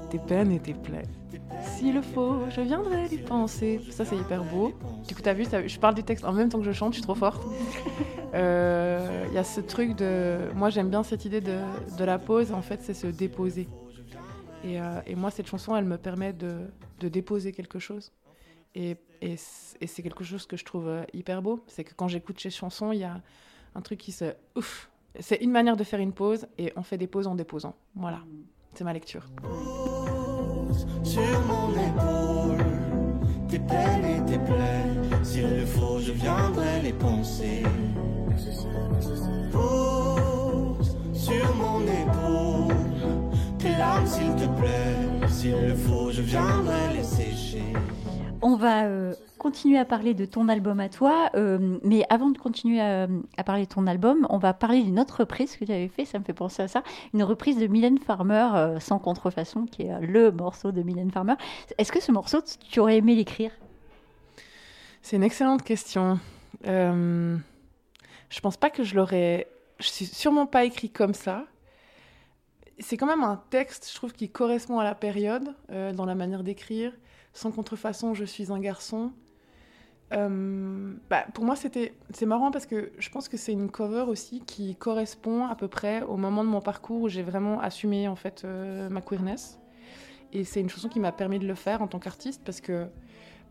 tes 0.06 0.20
peines 0.20 0.52
et 0.52 0.60
tes 0.60 0.74
plaies. 0.74 1.04
S'il 1.62 1.94
le 1.96 2.02
faut, 2.02 2.40
je 2.50 2.62
viendrai 2.62 3.06
y 3.12 3.18
penser. 3.18 3.80
Ça, 3.92 4.06
c'est 4.06 4.18
hyper 4.18 4.44
beau. 4.44 4.74
Du 5.08 5.16
coup, 5.16 5.22
t'as 5.22 5.34
vu, 5.34 5.46
t'as- 5.46 5.66
je 5.68 5.80
parle 5.80 5.96
du 5.96 6.04
texte 6.04 6.24
en 6.26 6.32
même 6.34 6.50
temps 6.50 6.60
que 6.60 6.66
je 6.66 6.72
chante, 6.72 6.94
je 6.94 6.98
suis 6.98 7.04
trop 7.04 7.16
forte. 7.16 7.44
Euh, 8.34 9.26
Il 9.30 9.34
y 9.34 9.38
a 9.38 9.44
ce 9.44 9.62
truc 9.62 9.96
de. 9.96 10.50
Moi, 10.56 10.70
j'aime 10.70 10.90
bien 10.90 11.04
cette 11.04 11.26
idée 11.26 11.42
de, 11.42 11.58
de 11.98 12.04
la 12.04 12.18
pause. 12.20 12.52
En 12.54 12.62
fait, 12.62 12.82
c'est 12.82 12.94
se 12.94 13.08
déposer. 13.08 13.68
Et, 14.64 14.80
euh, 14.80 15.02
et 15.06 15.16
moi, 15.16 15.30
cette 15.32 15.48
chanson, 15.48 15.76
elle 15.76 15.86
me 15.86 15.98
permet 15.98 16.34
de, 16.34 16.58
de 17.00 17.08
déposer 17.10 17.52
quelque 17.52 17.80
chose. 17.80 18.12
Et, 18.74 18.98
et 19.22 19.36
c'est 19.38 20.04
quelque 20.04 20.24
chose 20.24 20.46
que 20.46 20.58
je 20.58 20.66
trouve 20.66 20.88
euh, 20.88 21.04
hyper 21.14 21.42
beau. 21.42 21.62
C'est 21.68 21.84
que 21.84 21.94
quand 21.96 22.08
j'écoute 22.08 22.40
ces 22.40 22.50
chansons, 22.50 22.92
il 22.92 23.00
y 23.00 23.04
a 23.04 23.22
un 23.76 23.82
truc 23.82 24.00
qui 24.00 24.12
se. 24.12 24.34
Ouf 24.56 24.90
C'est 25.20 25.38
une 25.38 25.52
manière 25.52 25.78
de 25.78 25.84
faire 25.84 26.00
une 26.00 26.14
pause 26.14 26.46
et 26.58 26.74
on 26.76 26.82
fait 26.84 26.98
des 26.98 27.08
pauses 27.08 27.28
en 27.28 27.36
déposant. 27.36 27.76
Voilà. 27.96 28.20
C'est 28.78 28.84
ma 28.84 28.92
lecture. 28.92 29.22
sur 31.04 31.22
mon 31.48 31.72
épaule 31.72 32.66
tes 33.48 33.60
peines 33.60 34.04
et 34.04 34.26
tes 34.30 34.38
plaies. 34.38 35.24
S'il 35.24 35.50
le 35.50 35.66
faut, 35.66 36.00
je 36.02 36.12
viendrai 36.12 36.82
les 36.84 36.92
penser. 36.92 37.64
Pose 39.50 40.98
sur 41.14 41.56
mon 41.56 41.84
épaule 41.84 42.76
tes 43.60 43.78
larmes, 43.78 44.06
s'il 44.06 44.36
te 44.36 44.48
plaît. 44.60 45.30
S'il 45.30 45.56
le 45.56 45.76
faut, 45.76 46.12
je 46.12 46.22
viendrai 46.22 46.96
les 46.98 47.04
sécher. 47.04 47.72
On 48.48 48.58
va 48.58 48.84
euh, 48.84 49.16
continuer 49.40 49.80
à 49.80 49.86
parler 49.86 50.14
de 50.14 50.24
ton 50.24 50.50
album 50.50 50.80
à 50.80 50.88
toi, 50.88 51.32
euh, 51.34 51.80
mais 51.82 52.06
avant 52.12 52.30
de 52.30 52.38
continuer 52.38 52.80
à, 52.80 53.08
parler 53.44 53.66
de 53.66 53.72
ton 53.72 53.88
album, 53.88 54.28
on 54.30 54.38
va 54.38 54.54
parler 54.54 54.84
d'une 54.84 55.00
autre 55.00 55.22
reprise 55.22 55.58
que 55.58 55.66
tu 55.66 55.72
avais 55.72 55.88
fait, 55.88 56.06
ça 56.06 56.20
me 56.20 56.24
fait 56.24 56.32
penser 56.34 56.62
à 56.62 56.68
ça, 56.68 56.84
une 57.16 57.24
reprise 57.24 57.58
de 57.58 57.66
Mylène 57.66 57.98
Farmer, 57.98 58.50
euh, 58.54 58.80
Sans 58.80 59.00
contrefaçon, 59.00 59.66
qui 59.66 59.82
est 59.82 60.00
le 60.00 60.30
morceau 60.30 60.72
de 60.72 60.84
Mylène 60.84 61.10
Farmer. 61.10 61.34
Est-ce 61.80 61.92
que 61.92 62.00
ce 62.00 62.12
morceau, 62.12 62.38
tu- 62.70 62.80
aurais 62.80 62.98
aimé 62.98 63.16
l'écrire? 63.16 63.50
C'est 65.02 65.16
une 65.16 65.24
excellente 65.24 65.64
question. 65.64 66.20
Je 66.64 67.40
pense 68.44 68.58
pas 68.58 68.70
que 68.70 68.84
je 68.84 68.96
l'aurais. 68.96 69.48
Je 69.80 69.88
suis 69.88 70.06
sûrement 70.06 70.46
pas 70.46 70.66
écrit 70.66 70.92
comme 70.92 71.16
ça. 71.16 71.46
C'est 72.78 72.96
quand 72.96 73.08
même 73.08 73.24
un 73.24 73.42
texte, 73.50 73.90
je 73.90 73.96
trouve, 73.96 74.14
qui 74.14 74.30
correspond 74.30 74.78
à 74.78 74.84
la 74.84 74.94
période, 74.94 75.56
dans 75.70 76.06
la 76.06 76.14
manière 76.14 76.44
d'écrire. 76.44 76.92
Sans 77.36 77.52
contrefaçon, 77.52 78.14
je 78.14 78.24
suis 78.24 78.52
un 78.52 78.60
garçon. 78.60 79.12
Euh, 80.14 80.94
bah, 81.10 81.26
pour 81.34 81.44
moi, 81.44 81.58
c'était, 81.58 81.94
c'est 82.14 82.26
marrant 82.26 82.50
parce 82.50 82.66
que 82.66 82.92
je 82.98 83.10
pense 83.10 83.28
que 83.28 83.36
c'est 83.36 83.52
une 83.52 83.70
cover 83.70 84.06
aussi 84.08 84.40
qui 84.40 84.76
correspond 84.76 85.46
à 85.46 85.56
peu 85.56 85.68
près 85.68 86.02
au 86.04 86.16
moment 86.16 86.46
de 86.46 86.50
mon 86.50 86.62
parcours 86.62 87.02
où 87.02 87.10
j'ai 87.10 87.24
vraiment 87.24 87.60
assumé 87.60 88.08
en 88.08 88.16
fait 88.16 88.44
euh, 88.46 88.88
ma 88.90 89.02
queerness. 89.02 89.60
Et 90.32 90.46
c'est 90.46 90.62
une 90.62 90.70
chanson 90.70 90.88
qui 90.88 91.02
m'a 91.02 91.12
permis 91.12 91.38
de 91.38 91.46
le 91.46 91.56
faire 91.56 91.82
en 91.82 91.88
tant 91.88 92.00
qu'artiste 92.00 92.42
parce 92.46 92.62
que 92.62 92.88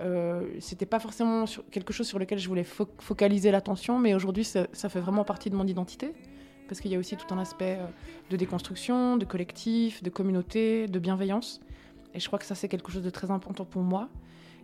euh, 0.01 0.49
c'était 0.61 0.87
pas 0.87 0.99
forcément 0.99 1.45
quelque 1.71 1.93
chose 1.93 2.07
sur 2.07 2.19
lequel 2.19 2.39
je 2.39 2.49
voulais 2.49 2.63
fo- 2.65 2.89
focaliser 2.99 3.51
l'attention, 3.51 3.99
mais 3.99 4.15
aujourd'hui 4.15 4.45
ça, 4.45 4.67
ça 4.73 4.89
fait 4.89 5.01
vraiment 5.01 5.25
partie 5.25 5.51
de 5.51 5.57
mon 5.57 5.67
identité. 5.67 6.15
Parce 6.69 6.81
qu'il 6.81 6.91
y 6.91 6.95
a 6.95 6.99
aussi 6.99 7.19
tout 7.19 7.35
un 7.35 7.39
aspect 7.39 7.77
euh, 7.79 7.87
de 8.31 8.37
déconstruction, 8.39 9.19
de 9.19 9.27
collectif, 9.27 10.03
de 10.03 10.09
communauté, 10.09 10.87
de 10.87 10.99
bienveillance. 10.99 11.61
Et 12.15 12.21
je 12.21 12.27
crois 12.27 12.39
que 12.39 12.47
ça 12.47 12.55
c'est 12.55 12.69
quelque 12.69 12.91
chose 12.91 13.03
de 13.03 13.11
très 13.11 13.31
important 13.31 13.65
pour 13.65 13.83
moi. 13.83 14.09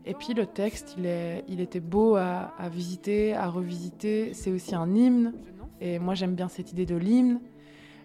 Et 0.06 0.14
puis 0.14 0.32
le 0.32 0.46
texte, 0.46 0.94
il, 0.96 1.04
est, 1.04 1.44
il 1.48 1.60
était 1.60 1.80
beau 1.80 2.16
à, 2.16 2.52
visiter, 2.70 3.34
à 3.34 3.48
revisiter. 3.48 4.32
C'est 4.32 4.50
aussi 4.50 4.74
un 4.74 4.94
hymne. 4.94 5.34
Et 5.80 5.98
moi 5.98 6.14
j'aime 6.14 6.34
bien 6.34 6.48
cette 6.48 6.72
idée 6.72 6.86
de 6.86 6.96
l'hymne. 6.96 7.40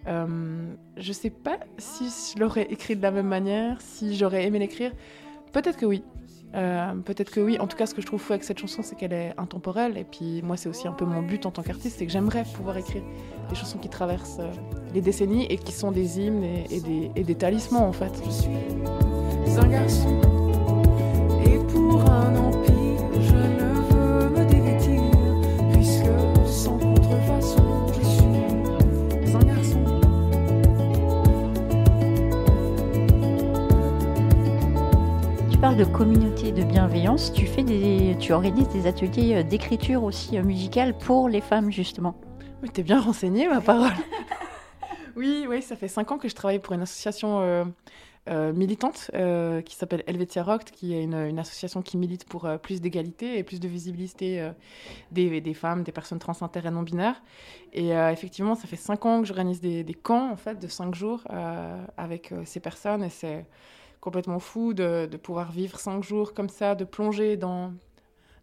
Euh, 0.08 0.74
je 0.98 1.14
sais 1.14 1.30
pas 1.30 1.58
si 1.78 2.06
je 2.06 2.40
l'aurais 2.40 2.68
écrit 2.70 2.96
de 2.96 3.02
la 3.02 3.12
même 3.12 3.28
manière, 3.28 3.82
si 3.82 4.16
j'aurais 4.16 4.46
aimé 4.46 4.60
l'écrire. 4.60 4.92
Peut-être 5.52 5.78
que 5.78 5.86
oui. 5.86 6.04
Euh, 6.54 6.94
Peut-être 6.96 7.32
que 7.32 7.40
oui. 7.40 7.58
En 7.60 7.68
tout 7.68 7.78
cas, 7.78 7.86
ce 7.86 7.94
que 7.94 8.02
je 8.02 8.06
trouve 8.06 8.22
fou 8.22 8.34
avec 8.34 8.44
cette 8.44 8.60
chanson, 8.60 8.82
c'est 8.82 8.96
qu'elle 8.96 9.14
est 9.14 9.34
intemporelle. 9.38 9.98
Et 9.98 10.04
puis, 10.04 10.42
moi, 10.42 10.58
c'est 10.58 10.70
aussi 10.70 10.88
un 10.88 10.94
peu 10.94 11.06
mon 11.06 11.22
but 11.22 11.46
en 11.46 11.52
tant 11.52 11.64
qu'artiste, 11.64 11.98
c'est 12.00 12.06
que 12.06 12.12
j'aimerais 12.12 12.44
pouvoir 12.56 12.78
écrire 12.78 13.04
des 13.50 13.56
chansons 13.56 13.78
qui 13.78 13.90
traversent 13.90 14.40
euh, 14.40 14.52
les 14.94 15.02
décennies 15.02 15.46
et 15.46 15.58
qui 15.58 15.72
sont 15.72 15.92
des 15.92 16.20
hymnes 16.20 16.44
et, 16.44 16.66
et 16.70 16.82
des, 16.82 17.12
et 17.16 17.24
des 17.24 17.36
talismans, 17.36 17.88
en 17.88 17.94
fait. 17.94 18.12
Je 18.26 18.32
suis 18.32 18.50
un 19.58 19.68
garçon. 19.68 20.22
Et 21.46 21.58
pour 21.72 22.02
un 22.10 22.36
empire, 22.36 23.00
je 23.22 23.36
ne 23.36 23.74
veux 23.90 24.30
me 24.30 24.46
dévêtir, 24.46 25.02
puisque 25.72 26.10
sans 26.46 26.78
contrefaçon, 26.78 27.88
je 27.94 28.08
suis 28.08 29.36
un 29.36 29.40
garçon. 29.40 29.84
Tu 35.52 35.58
parles 35.58 35.78
de 35.78 35.86
communauté 35.86 36.52
de 36.52 36.64
bienveillance, 36.64 37.32
tu, 37.32 37.46
fais 37.46 37.64
des, 37.64 38.18
tu 38.20 38.34
organises 38.34 38.70
des 38.70 38.88
ateliers 38.88 39.36
euh, 39.36 39.44
d'écriture 39.44 40.04
aussi 40.04 40.38
euh, 40.38 40.44
musicale 40.44 40.98
pour 40.98 41.30
les 41.30 41.42
femmes, 41.42 41.72
justement. 41.72 42.16
Mais 42.62 42.68
t'es 42.70 42.84
bien 42.84 43.00
renseignée, 43.02 43.48
ma 43.48 43.62
parole. 43.62 43.94
oui, 45.16 45.46
oui, 45.48 45.62
ça 45.62 45.76
fait 45.76 45.88
cinq 45.88 46.12
ans 46.12 46.18
que 46.18 46.28
je 46.28 46.36
travaille 46.36 46.60
pour 46.60 46.74
une 46.74 46.82
association 46.82 47.40
euh, 47.42 47.64
euh, 48.28 48.54
militante 48.54 49.12
euh, 49.14 49.62
qui 49.62 49.76
s'appelle 49.76 50.04
Helvetia 50.08 50.42
Rock, 50.44 50.64
qui 50.66 50.96
est 50.96 51.04
une, 51.04 51.38
association 51.38 51.84
qui 51.84 51.96
milite 51.96 52.26
pour 52.26 52.46
euh, 52.46 52.58
plus 52.58 52.82
d'égalité 52.82 53.38
et 53.38 53.44
plus 53.44 53.60
de 53.60 53.68
visibilité 53.68 54.52
des, 55.12 55.54
femmes, 55.54 55.84
des 55.84 55.92
personnes 55.92 56.18
trans, 56.18 56.34
inter 56.42 56.62
et 56.66 56.72
non 56.72 56.82
binaires. 56.82 57.22
Et 57.74 57.90
effectivement, 57.90 58.56
ça 58.56 58.68
fait 58.68 58.78
cinq 58.78 59.06
ans 59.06 59.22
que 59.22 59.28
j'organise 59.28 59.62
des, 59.62 59.98
camps 60.02 60.32
en 60.32 60.38
fait 60.38 60.60
de 60.60 60.68
cinq 60.68 60.96
jours 60.96 61.24
avec 61.98 62.34
ces 62.46 62.60
personnes 62.60 63.04
et 63.04 63.10
c'est 63.10 63.46
complètement 64.02 64.40
fou 64.40 64.74
de, 64.74 65.08
de 65.12 65.18
pouvoir 65.18 65.52
vivre 65.52 65.80
cinq 65.80 66.04
jours 66.04 66.34
comme 66.34 66.50
ça, 66.50 66.76
de 66.76 66.84
plonger 66.84 67.38
dans 67.38 67.74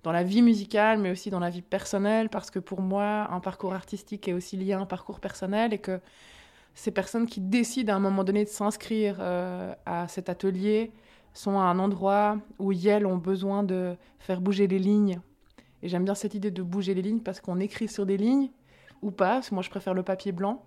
dans 0.02 0.12
la 0.12 0.24
vie 0.24 0.42
musicale, 0.42 0.98
mais 0.98 1.10
aussi 1.10 1.30
dans 1.30 1.38
la 1.38 1.50
vie 1.50 1.62
personnelle, 1.62 2.28
parce 2.28 2.50
que 2.50 2.58
pour 2.58 2.80
moi, 2.80 3.28
un 3.30 3.38
parcours 3.40 3.72
artistique 3.72 4.26
est 4.26 4.32
aussi 4.32 4.56
lié 4.56 4.72
à 4.72 4.80
un 4.80 4.86
parcours 4.86 5.20
personnel 5.20 5.72
et 5.72 5.78
que 5.78 6.00
ces 6.74 6.90
personnes 6.90 7.26
qui 7.26 7.40
décident 7.40 7.92
à 7.92 7.96
un 7.96 8.00
moment 8.00 8.24
donné 8.24 8.44
de 8.44 8.48
s'inscrire 8.48 9.16
euh, 9.20 9.74
à 9.86 10.08
cet 10.08 10.28
atelier 10.28 10.92
sont 11.34 11.58
à 11.58 11.64
un 11.64 11.78
endroit 11.78 12.38
où 12.58 12.72
elles 12.72 13.06
ont 13.06 13.16
besoin 13.16 13.62
de 13.62 13.96
faire 14.18 14.40
bouger 14.40 14.66
les 14.66 14.78
lignes. 14.78 15.20
Et 15.82 15.88
j'aime 15.88 16.04
bien 16.04 16.14
cette 16.14 16.34
idée 16.34 16.50
de 16.50 16.62
bouger 16.62 16.94
les 16.94 17.02
lignes 17.02 17.20
parce 17.20 17.40
qu'on 17.40 17.58
écrit 17.58 17.88
sur 17.88 18.06
des 18.06 18.16
lignes 18.16 18.50
ou 19.00 19.10
pas, 19.10 19.34
parce 19.34 19.48
que 19.48 19.54
moi 19.54 19.62
je 19.62 19.70
préfère 19.70 19.94
le 19.94 20.02
papier 20.02 20.32
blanc. 20.32 20.62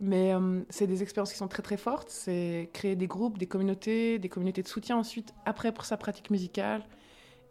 Mais 0.00 0.34
euh, 0.34 0.62
c'est 0.68 0.86
des 0.86 1.02
expériences 1.02 1.32
qui 1.32 1.38
sont 1.38 1.48
très 1.48 1.62
très 1.62 1.78
fortes. 1.78 2.10
C'est 2.10 2.70
créer 2.72 2.96
des 2.96 3.06
groupes, 3.06 3.38
des 3.38 3.46
communautés, 3.46 4.18
des 4.18 4.28
communautés 4.28 4.62
de 4.62 4.68
soutien 4.68 4.96
ensuite, 4.96 5.34
après 5.46 5.72
pour 5.72 5.84
sa 5.84 5.96
pratique 5.96 6.30
musicale. 6.30 6.84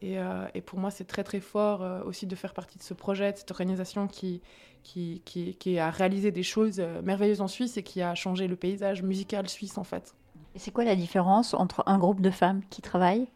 Et, 0.04 0.20
euh, 0.20 0.46
et 0.54 0.60
pour 0.60 0.80
moi, 0.80 0.92
c'est 0.92 1.06
très 1.06 1.24
très 1.24 1.40
fort 1.40 1.82
euh, 1.82 2.04
aussi 2.04 2.28
de 2.28 2.36
faire 2.36 2.54
partie 2.54 2.78
de 2.78 2.84
ce 2.84 2.94
projet, 2.94 3.32
de 3.32 3.38
cette 3.38 3.52
organisation 3.52 4.08
qui, 4.08 4.42
qui, 4.84 5.22
qui, 5.24 5.56
qui 5.56 5.80
a 5.80 5.90
réalisé 5.90 6.30
des 6.30 6.44
choses 6.44 6.82
euh, 6.82 7.02
merveilleuses 7.02 7.40
en 7.40 7.48
Suisse 7.48 7.78
et 7.78 7.84
qui 7.84 8.02
a 8.02 8.14
changé 8.14 8.50
le 8.50 8.58
paysage 8.58 9.02
musical 9.02 9.48
suisse 9.48 9.78
en 9.78 9.86
fait. 9.86 10.14
Et 10.56 10.60
c'est 10.60 10.72
quoi 10.72 10.84
la 10.84 10.98
différence 10.98 11.54
entre 11.54 11.84
un 11.86 11.98
groupe 11.98 12.20
de 12.20 12.32
femmes 12.32 12.64
qui 12.70 12.82
travaillent 12.82 13.30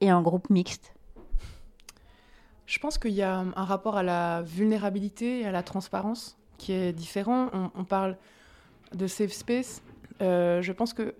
et 0.00 0.10
un 0.10 0.22
groupe 0.22 0.48
mixte? 0.48 0.94
Je 2.66 2.78
pense 2.78 2.98
qu'il 2.98 3.14
y 3.14 3.22
a 3.22 3.38
un 3.38 3.64
rapport 3.64 3.96
à 3.96 4.04
la 4.04 4.42
vulnérabilité 4.42 5.40
et 5.40 5.46
à 5.46 5.50
la 5.50 5.64
transparence 5.64 6.38
qui 6.56 6.72
est 6.72 6.92
différent. 6.92 7.48
On, 7.52 7.72
on 7.74 7.84
parle 7.84 8.16
de 8.94 9.08
safe 9.08 9.32
space. 9.32 9.82
Je 10.20 10.72
pense 10.72 10.94
que 10.94 11.16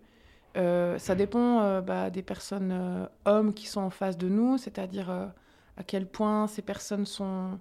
euh, 0.56 0.98
ça 0.98 1.14
dépend 1.14 1.62
euh, 1.62 1.80
bah, 1.80 2.10
des 2.10 2.22
personnes 2.22 2.72
euh, 2.72 3.06
hommes 3.24 3.54
qui 3.54 3.66
sont 3.66 3.80
en 3.80 3.90
face 3.90 4.18
de 4.18 4.28
nous, 4.28 4.58
c'est-à-dire 4.58 5.10
à 5.10 5.82
quel 5.84 6.06
point 6.06 6.46
ces 6.46 6.62
personnes 6.62 7.06
sont, 7.06 7.58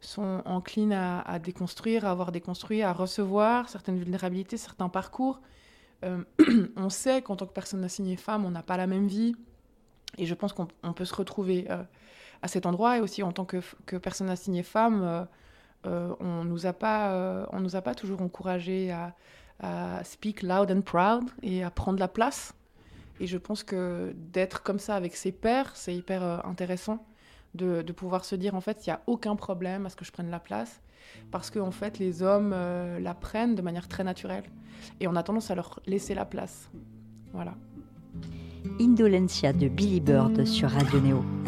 sont 0.00 0.42
enclines 0.44 0.92
à, 0.92 1.38
déconstruire, 1.38 2.06
à 2.06 2.10
avoir 2.10 2.32
déconstruit, 2.32 2.82
à 2.82 2.92
recevoir 2.92 3.68
certaines 3.68 3.98
vulnérabilités, 3.98 4.56
certains 4.56 4.88
parcours. 4.88 5.40
On 6.76 6.88
sait 6.88 7.20
qu'en 7.20 7.36
tant 7.36 7.46
que 7.46 7.52
personne 7.52 7.84
assignée 7.84 8.16
femme, 8.16 8.46
on 8.46 8.50
n'a 8.50 8.62
pas 8.62 8.78
la 8.78 8.86
même 8.86 9.06
vie. 9.06 9.36
Et 10.16 10.24
je 10.24 10.32
pense 10.32 10.54
qu'on 10.54 10.66
on 10.82 10.94
peut 10.94 11.04
se 11.04 11.14
retrouver 11.14 11.68
à 11.68 12.48
cet 12.48 12.64
endroit. 12.64 12.96
Et 12.96 13.00
aussi 13.02 13.22
en 13.22 13.32
tant 13.32 13.44
que, 13.44 13.58
que 13.84 13.96
personne 13.96 14.30
assignée 14.30 14.62
femme, 14.62 15.26
on 15.84 16.44
nous 16.44 16.64
a 16.64 16.72
pas, 16.72 17.46
nous 17.52 17.76
a 17.76 17.82
pas 17.82 17.94
toujours 17.94 18.22
encouragé 18.22 18.90
à, 18.90 19.14
à 19.60 20.02
speak 20.04 20.42
loud 20.42 20.70
and 20.70 20.82
proud 20.82 21.24
et 21.42 21.62
à 21.62 21.70
prendre 21.70 21.98
la 21.98 22.08
place. 22.08 22.54
Et 23.20 23.26
je 23.26 23.36
pense 23.36 23.62
que 23.62 24.14
d'être 24.16 24.62
comme 24.62 24.78
ça 24.78 24.96
avec 24.96 25.14
ses 25.14 25.32
pairs, 25.32 25.72
c'est 25.74 25.94
hyper 25.94 26.22
euh, 26.22 26.38
intéressant 26.44 27.04
de, 27.54 27.82
pouvoir 27.92 28.24
se 28.24 28.34
dire 28.34 28.54
en 28.54 28.60
fait, 28.60 28.86
il 28.86 28.90
n'y 28.90 28.94
a 28.94 29.00
aucun 29.06 29.36
problème 29.36 29.86
à 29.86 29.90
ce 29.90 29.96
que 29.96 30.04
je 30.04 30.12
prenne 30.12 30.30
la 30.30 30.40
place. 30.40 30.80
Parce 31.30 31.50
qu'en 31.50 31.66
en 31.66 31.70
fait, 31.70 31.98
les 31.98 32.22
hommes 32.22 32.52
euh, 32.54 32.98
la 33.00 33.14
prennent 33.14 33.54
de 33.54 33.62
manière 33.62 33.88
très 33.88 34.04
naturelle. 34.04 34.44
Et 35.00 35.08
on 35.08 35.16
a 35.16 35.22
tendance 35.22 35.50
à 35.50 35.54
leur 35.54 35.80
laisser 35.86 36.14
la 36.14 36.24
place. 36.24 36.70
Voilà. 37.32 37.54
Indolencia 38.80 39.52
de 39.52 39.68
Billy 39.68 40.00
Bird 40.00 40.44
sur 40.44 40.70
Radio 40.70 41.00
Néo. 41.00 41.39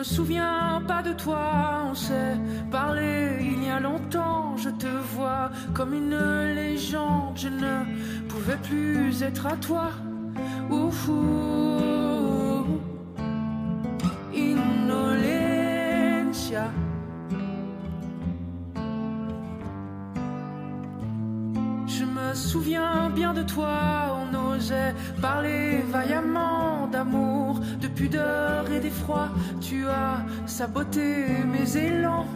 Me 0.00 0.04
souviens 0.04 0.82
pas 0.88 1.02
de 1.02 1.12
toi, 1.12 1.82
on 1.90 1.94
s'est 1.94 2.38
parlé 2.70 3.36
il 3.38 3.62
y 3.66 3.68
a 3.68 3.78
longtemps. 3.80 4.56
Je 4.56 4.70
te 4.70 4.86
vois 5.14 5.50
comme 5.74 5.92
une 5.92 6.18
légende, 6.54 7.36
je 7.36 7.48
ne 7.48 7.84
pouvais 8.26 8.56
plus 8.56 9.22
être 9.22 9.44
à 9.44 9.56
toi. 9.56 9.90
Ouf, 10.70 11.06
ouf. 11.06 11.60
Je 21.86 22.04
me 22.06 22.34
souviens 22.34 23.10
bien 23.10 23.34
de 23.34 23.42
toi, 23.42 24.16
on 24.22 24.54
osait 24.54 24.94
parler 25.20 25.82
vaillamment 25.92 26.49
d'amour, 26.90 27.60
de 27.80 27.88
pudeur 27.88 28.70
et 28.72 28.80
d'effroi. 28.80 29.28
Tu 29.60 29.86
as 29.86 30.24
saboté 30.46 31.26
mes 31.52 31.76
élans. 31.76 32.26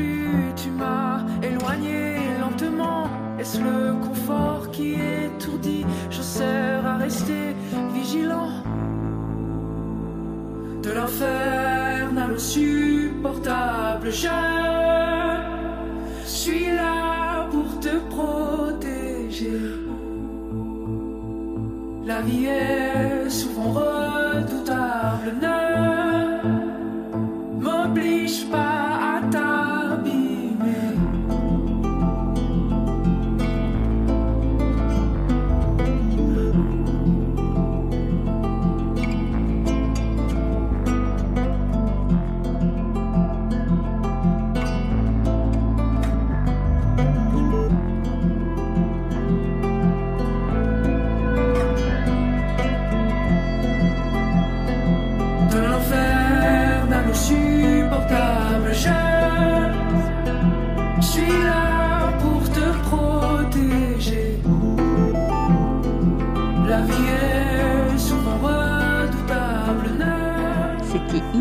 Plus, 0.00 0.52
tu 0.56 0.70
m'as 0.70 1.20
éloigné 1.42 2.16
lentement. 2.40 3.08
Est-ce 3.38 3.58
le 3.58 3.94
confort 4.06 4.70
qui 4.70 4.94
étourdit 4.94 5.84
Je 6.10 6.22
sers 6.22 6.86
à 6.86 6.96
rester 6.96 7.54
vigilant. 7.94 8.52
De 10.82 10.90
l'infernal 10.98 12.32
au 12.32 12.38
supportable, 12.38 14.10
je 14.10 14.28
suis 16.24 16.66
là 16.66 17.46
pour 17.50 17.80
te 17.80 17.94
protéger. 18.14 19.60
La 22.04 22.20
vie 22.22 22.46
est 22.46 23.30
souvent 23.30 23.72
redoutable, 23.80 25.34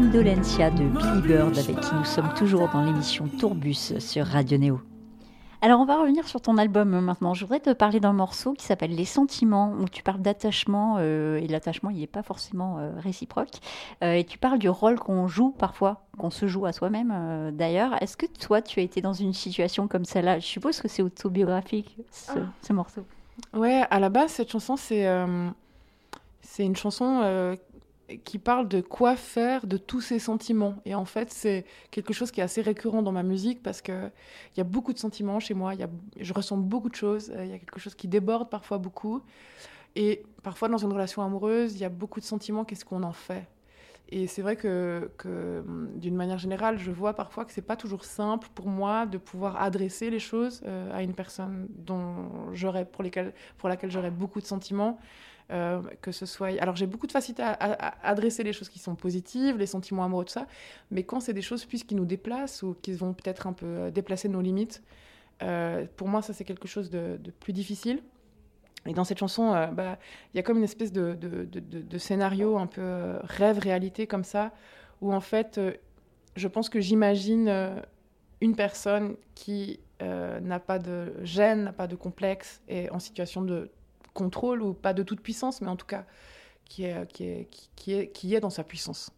Indolencia 0.10 0.72
de 0.72 0.86
Billy 0.86 1.22
Bird 1.22 1.56
avec 1.56 1.80
qui 1.82 1.94
nous 1.94 2.04
sommes 2.04 2.34
toujours 2.36 2.68
dans 2.70 2.82
l'émission 2.84 3.28
Tourbus 3.28 4.00
sur 4.00 4.26
Radio 4.26 4.58
Néo. 4.58 4.82
Alors 5.62 5.80
on 5.80 5.86
va 5.86 6.02
revenir 6.02 6.28
sur 6.28 6.42
ton 6.42 6.58
album 6.58 7.00
maintenant. 7.00 7.36
Je 7.36 7.46
voudrais 7.46 7.60
te 7.60 7.72
parler 7.74 8.00
d'un 8.00 8.14
morceau 8.14 8.54
qui 8.54 8.66
s'appelle 8.66 8.96
Les 8.96 9.06
Sentiments, 9.06 9.76
où 9.80 9.88
tu 9.88 10.02
parles 10.02 10.24
d'attachement, 10.24 10.96
euh, 10.98 11.38
et 11.38 11.48
l'attachement 11.48 11.92
il 11.92 12.00
n'est 12.00 12.08
pas 12.08 12.24
forcément 12.24 12.80
euh, 12.80 12.92
réciproque. 12.98 13.52
Euh, 14.04 14.14
et 14.14 14.24
tu 14.24 14.40
parles 14.40 14.58
du 14.58 14.68
rôle 14.68 14.98
qu'on 14.98 15.28
joue 15.28 15.52
parfois, 15.52 16.08
qu'on 16.18 16.32
se 16.32 16.48
joue 16.48 16.66
à 16.66 16.74
soi-même 16.74 17.52
d'ailleurs. 17.54 17.92
Est-ce 18.02 18.18
que 18.18 18.26
toi 18.26 18.64
tu 18.64 18.80
as 18.80 18.84
été 18.84 19.02
dans 19.02 19.14
une 19.14 19.34
situation 19.34 19.88
comme 19.88 20.06
celle-là? 20.06 20.40
Je 20.40 20.48
suppose 20.48 20.82
que 20.82 20.88
c'est 20.88 21.04
autobiographique 21.04 21.98
ce, 22.10 22.32
Ah. 22.32 22.42
ce 22.64 22.74
morceau. 22.74 23.06
Ouais, 23.54 23.84
à 23.92 24.00
la 24.00 24.10
base, 24.10 24.32
cette 24.32 24.52
chanson, 24.52 24.76
c'est 24.76 25.06
c'est 26.50 26.66
une 26.66 26.76
chanson 26.76 27.22
euh, 27.24 27.56
qui 28.18 28.40
parle 28.40 28.68
de 28.68 28.82
quoi 28.82 29.16
faire 29.16 29.68
de 29.68 29.78
tous 29.78 30.02
ces 30.02 30.20
sentiments. 30.20 30.76
Et 30.86 30.96
en 30.96 31.06
fait, 31.06 31.32
c'est 31.32 31.66
quelque 31.92 32.14
chose 32.14 32.32
qui 32.32 32.42
est 32.42 32.44
assez 32.44 32.62
récurrent 32.62 33.02
dans 33.02 33.12
ma 33.12 33.24
musique 33.24 33.62
parce 33.64 33.82
qu'il 33.82 34.12
y 34.58 34.62
a 34.62 34.64
beaucoup 34.64 34.94
de 34.94 35.00
sentiments 35.00 35.40
chez 35.40 35.54
moi. 35.54 35.76
Y 35.76 35.84
a, 35.84 35.90
je 36.20 36.34
ressens 36.34 36.58
beaucoup 36.58 36.90
de 36.90 36.96
choses. 36.96 37.32
euh, 37.36 37.46
Il 37.46 37.52
y 37.52 37.54
a 37.54 37.60
quelque 37.60 37.80
chose 37.80 37.96
qui 37.96 38.08
déborde 38.08 38.50
parfois 38.50 38.78
beaucoup. 38.78 39.22
Et 39.96 40.24
parfois, 40.44 40.70
dans 40.70 40.78
une 40.78 40.92
relation 40.94 41.22
amoureuse, 41.24 41.76
il 41.76 41.82
y 41.82 41.86
a 41.86 41.90
beaucoup 41.90 42.20
de 42.20 42.26
sentiments. 42.26 42.66
Qu'est-ce 42.66 42.86
qu'on 42.86 43.04
en 43.04 43.14
fait? 43.14 43.48
Et 44.12 44.26
c'est 44.28 44.42
vrai 44.42 44.56
que, 44.56 45.12
hum, 45.26 45.90
d'une 45.96 46.16
manière 46.16 46.40
générale, 46.40 46.80
je 46.80 46.92
vois 46.92 47.14
parfois 47.14 47.46
que 47.46 47.52
c'est 47.52 47.62
pas 47.62 47.76
toujours 47.76 48.06
simple 48.06 48.48
pour 48.56 48.68
moi 48.68 49.06
de 49.06 49.18
pouvoir 49.20 49.62
adresser 49.62 50.10
les 50.10 50.20
choses 50.20 50.62
euh, 50.66 50.92
à 50.96 51.04
une 51.04 51.14
personne 51.14 51.68
dont 51.78 52.54
j'aurais 52.54 52.86
pour 52.86 53.04
laquelle 53.04 53.92
j'aurais 53.92 54.12
beaucoup 54.12 54.42
de 54.42 54.46
sentiments. 54.46 55.00
Euh, 55.52 55.82
que 56.04 56.12
ce 56.12 56.28
soit. 56.28 56.50
Alors 56.62 56.76
j'ai 56.76 56.86
beaucoup 56.86 57.08
de 57.08 57.12
facilité 57.12 57.42
à, 57.42 57.96
adresser 58.04 58.44
les 58.44 58.54
choses 58.54 58.70
qui 58.70 58.78
sont 58.78 58.94
positives, 58.94 59.58
les 59.58 59.66
sentiments 59.66 60.04
amoureux, 60.04 60.26
tout 60.26 60.34
ça. 60.34 60.46
Mais 60.92 61.02
quand 61.02 61.20
c'est 61.22 61.34
des 61.34 61.42
choses 61.42 61.66
plus 61.66 61.84
qui 61.84 61.96
nous 61.96 62.06
déplacent 62.06 62.62
ou 62.62 62.76
qui 62.84 62.94
vont 62.94 63.14
peut-être 63.14 63.48
un 63.48 63.54
peu 63.54 63.66
euh, 63.66 63.90
déplacer 63.90 64.30
nos 64.30 64.42
limites, 64.42 64.84
euh, 65.42 65.88
pour 65.96 66.08
moi 66.08 66.22
ça 66.22 66.34
c'est 66.34 66.44
quelque 66.44 66.68
chose 66.68 66.92
de, 66.92 67.20
plus 67.40 67.54
difficile. 67.54 68.04
Et 68.86 68.94
dans 68.94 69.04
cette 69.04 69.18
chanson, 69.18 69.52
bah, 69.74 69.98
il 70.34 70.38
y 70.38 70.40
a 70.40 70.44
comme 70.44 70.58
une 70.58 70.64
espèce 70.64 70.94
de, 70.94 71.18
scénario 71.98 72.58
un 72.60 72.68
peu 72.68 73.18
rêve-réalité 73.24 74.06
comme 74.06 74.24
ça, 74.24 74.54
où 75.02 75.12
en 75.14 75.20
fait, 75.20 75.60
je 76.36 76.48
pense 76.48 76.70
que 76.70 76.80
j'imagine 76.80 77.74
une 78.40 78.56
personne 78.56 79.18
qui 79.36 79.82
n'a 80.00 80.60
pas 80.60 80.80
de 80.80 81.14
gêne, 81.24 81.64
n'a 81.64 81.74
pas 81.74 81.88
de 81.88 81.98
complexe, 81.98 82.62
et 82.70 82.90
en 82.92 83.00
situation 83.00 83.42
de 83.42 83.70
contrôle 84.14 84.62
ou 84.62 84.74
pas 84.74 84.94
de 84.94 85.04
toute 85.04 85.22
puissance, 85.22 85.62
mais 85.62 85.68
en 85.68 85.76
tout 85.76 85.86
cas 85.86 86.06
qui 86.66 86.86
est, 86.86 87.12
qui 87.12 87.24
est, 87.24 87.48
qui, 87.76 87.94
est, 87.94 88.08
qui 88.10 88.36
est 88.36 88.40
dans 88.40 88.50
sa 88.50 88.64
puissance. 88.64 89.12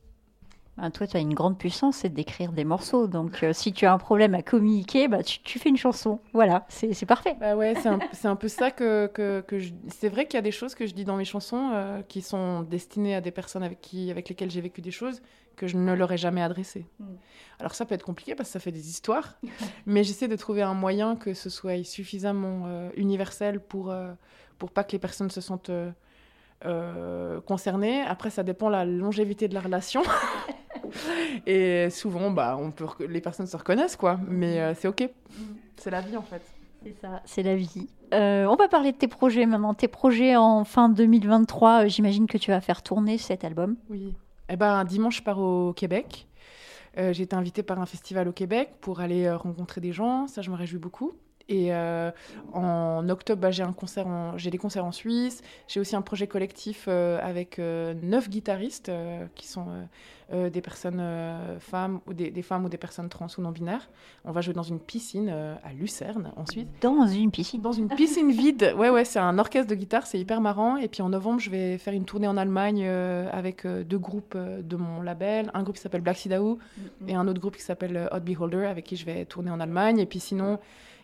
Ben, 0.78 0.90
toi, 0.90 1.06
tu 1.06 1.18
as 1.18 1.20
une 1.20 1.34
grande 1.34 1.58
puissance, 1.58 1.98
c'est 1.98 2.10
d'écrire 2.10 2.54
des 2.54 2.64
morceaux. 2.64 3.08
Donc, 3.08 3.44
euh, 3.44 3.52
si 3.52 3.74
tu 3.74 3.86
as 3.86 3.94
un 3.94 3.98
problème 3.98 4.34
à 4.34 4.42
communiquer, 4.42 5.10
bah, 5.10 5.22
tu, 5.22 5.40
tu 5.42 5.60
fais 5.60 5.70
une 5.70 5.78
chanson. 5.78 6.20
Voilà, 6.34 6.66
c'est 6.70 6.94
c'est 6.94 7.06
parfait. 7.06 7.36
Bah 7.40 7.56
ouais, 7.56 7.76
c'est 7.76 7.90
un, 7.90 8.00
c'est 8.14 8.30
un 8.30 8.38
peu 8.38 8.48
ça 8.48 8.72
que, 8.72 9.08
que, 9.08 9.42
que 9.42 9.60
je... 9.60 9.74
C'est 9.90 10.08
vrai 10.08 10.26
qu'il 10.26 10.36
y 10.36 10.40
a 10.40 10.42
des 10.42 10.52
choses 10.52 10.74
que 10.74 10.88
je 10.88 10.94
dis 10.94 11.04
dans 11.04 11.18
mes 11.18 11.26
chansons 11.26 11.72
euh, 11.74 12.02
qui 12.08 12.22
sont 12.22 12.62
destinées 12.62 13.16
à 13.16 13.22
des 13.22 13.32
personnes 13.32 13.64
avec, 13.64 13.82
qui, 13.82 14.10
avec 14.10 14.30
lesquelles 14.30 14.50
j'ai 14.50 14.62
vécu 14.62 14.82
des 14.82 14.92
choses 14.92 15.22
que 15.58 15.68
je 15.68 15.76
ne 15.76 15.94
leur 15.94 16.12
ai 16.14 16.18
jamais 16.18 16.42
adressées. 16.42 16.86
Mm. 17.00 17.06
Alors 17.60 17.76
ça 17.76 17.86
peut 17.86 17.94
être 17.94 18.06
compliqué 18.06 18.34
parce 18.34 18.50
que 18.50 18.54
ça 18.54 18.60
fait 18.60 18.72
des 18.72 18.90
histoires, 18.90 19.36
mais 19.86 20.06
j'essaie 20.06 20.30
de 20.30 20.38
trouver 20.38 20.62
un 20.62 20.74
moyen 20.74 21.18
que 21.18 21.34
ce 21.34 21.50
soit 21.50 21.84
suffisamment 21.84 22.64
euh, 22.68 22.90
universel 22.96 23.60
pour, 23.60 23.94
pour 24.62 24.70
pas 24.70 24.84
que 24.84 24.92
les 24.92 25.00
personnes 25.00 25.32
se 25.32 25.42
sentent 25.42 25.72
euh, 25.72 25.90
euh, 26.66 27.42
concernées. 27.42 28.02
Après, 28.02 28.30
ça 28.30 28.44
dépend 28.44 28.68
de 28.68 28.74
la 28.74 28.86
longévité 28.86 29.48
de 29.48 29.56
la 29.56 29.60
relation. 29.60 30.04
Et 31.48 31.90
souvent, 31.90 32.30
bah, 32.30 32.56
on 32.60 32.70
peut, 32.70 32.86
les 33.10 33.22
personnes 33.22 33.48
se 33.48 33.58
reconnaissent, 33.58 33.96
quoi. 33.96 34.20
Mais 34.28 34.62
euh, 34.62 34.76
c'est 34.76 34.88
OK. 34.88 35.10
C'est 35.78 35.90
la 35.90 36.02
vie, 36.02 36.16
en 36.16 36.22
fait. 36.22 36.44
C'est 36.84 36.94
ça, 37.02 37.24
c'est 37.26 37.42
la 37.42 37.56
vie. 37.56 37.90
Euh, 38.14 38.46
on 38.46 38.56
va 38.56 38.68
parler 38.68 38.92
de 38.92 38.98
tes 38.98 39.08
projets 39.08 39.48
maintenant. 39.48 39.74
Tes 39.74 39.88
projets 39.88 40.36
en 40.36 40.64
fin 40.64 40.90
2023, 40.90 41.86
euh, 41.86 41.88
j'imagine 41.88 42.28
que 42.28 42.38
tu 42.38 42.52
vas 42.52 42.62
faire 42.62 42.84
tourner 42.84 43.18
cet 43.18 43.44
album. 43.44 43.78
Oui. 43.90 44.14
Eh 44.48 44.58
ben, 44.58 44.86
dimanche, 44.86 45.18
je 45.18 45.24
pars 45.24 45.40
au 45.40 45.74
Québec. 45.74 46.28
Euh, 47.00 47.14
j'ai 47.14 47.24
été 47.24 47.36
invitée 47.36 47.64
par 47.64 47.80
un 47.80 47.88
festival 47.88 48.28
au 48.28 48.32
Québec 48.32 48.76
pour 48.80 49.00
aller 49.00 49.32
rencontrer 49.32 49.82
des 49.82 49.92
gens. 49.92 50.28
Ça, 50.28 50.44
je 50.44 50.52
me 50.52 50.56
réjouis 50.56 50.78
beaucoup. 50.78 51.14
Et 51.52 51.74
euh, 51.74 52.12
en 52.54 53.08
octobre, 53.10 53.42
bah, 53.42 53.52
j'ai 53.52 53.64
un 53.64 53.74
concert 53.74 54.08
en- 54.08 54.38
j'ai 54.38 54.50
des 54.50 54.58
concerts 54.58 54.86
en 54.86 54.92
Suisse. 54.92 55.42
J'ai 55.68 55.80
aussi 55.80 55.96
un 55.96 56.02
projet 56.02 56.28
collectif 56.28 56.86
euh, 56.88 57.20
avec 57.22 57.60
euh, 57.60 57.94
neuf 58.02 58.30
guitaristes 58.30 58.92
qui 59.36 59.48
sont 59.48 59.66
des 60.32 60.62
personnes 60.62 61.04
femmes 61.60 62.00
ou 62.08 62.14
des, 62.14 62.32
des 62.32 62.42
femmes 62.42 62.64
ou 62.64 62.70
des 62.70 62.78
personnes 62.78 63.10
trans 63.10 63.28
ou 63.38 63.42
non 63.42 63.52
binaires. 63.52 63.90
On 64.24 64.32
va 64.32 64.40
jouer 64.40 64.54
dans 64.54 64.64
une 64.64 64.80
piscine 64.80 65.28
à 65.28 65.74
Lucerne 65.74 66.32
ensuite. 66.38 66.70
Dans 66.82 67.06
une 67.06 67.32
piscine. 67.32 67.60
Dans 67.62 67.74
une 67.74 67.90
piscine 67.90 68.32
vide. 68.32 68.74
Ouais, 68.78 68.90
ouais, 68.90 69.04
c'est 69.04 69.20
un 69.20 69.38
orchestre 69.40 69.70
de 69.70 69.76
guitare, 69.76 70.08
c'est 70.08 70.18
hyper 70.18 70.40
marrant. 70.40 70.78
Et 70.78 70.88
puis 70.88 71.02
en 71.02 71.10
novembre, 71.10 71.42
je 71.42 71.50
vais 71.50 71.78
faire 71.78 71.94
une 71.94 72.06
tournée 72.06 72.28
en 72.30 72.38
Allemagne 72.38 72.86
avec 72.88 73.68
deux 73.68 74.00
groupes 74.00 74.38
de 74.38 74.76
mon 74.78 75.02
label. 75.02 75.52
Un 75.54 75.64
groupe 75.64 75.76
qui 75.76 75.82
s'appelle 75.82 76.00
Black 76.02 76.16
Sidao 76.18 76.60
et 77.10 77.14
un 77.16 77.28
autre 77.28 77.42
groupe 77.42 77.58
qui 77.58 77.64
s'appelle 77.64 78.08
Hot 78.14 78.22
Beholder 78.22 78.66
avec 78.68 78.86
qui 78.86 78.96
je 78.96 79.06
vais 79.06 79.26
tourner 79.26 79.52
en 79.52 79.60
Allemagne. 79.60 80.00
Et 80.00 80.06
puis 80.06 80.22
sinon, 80.22 80.60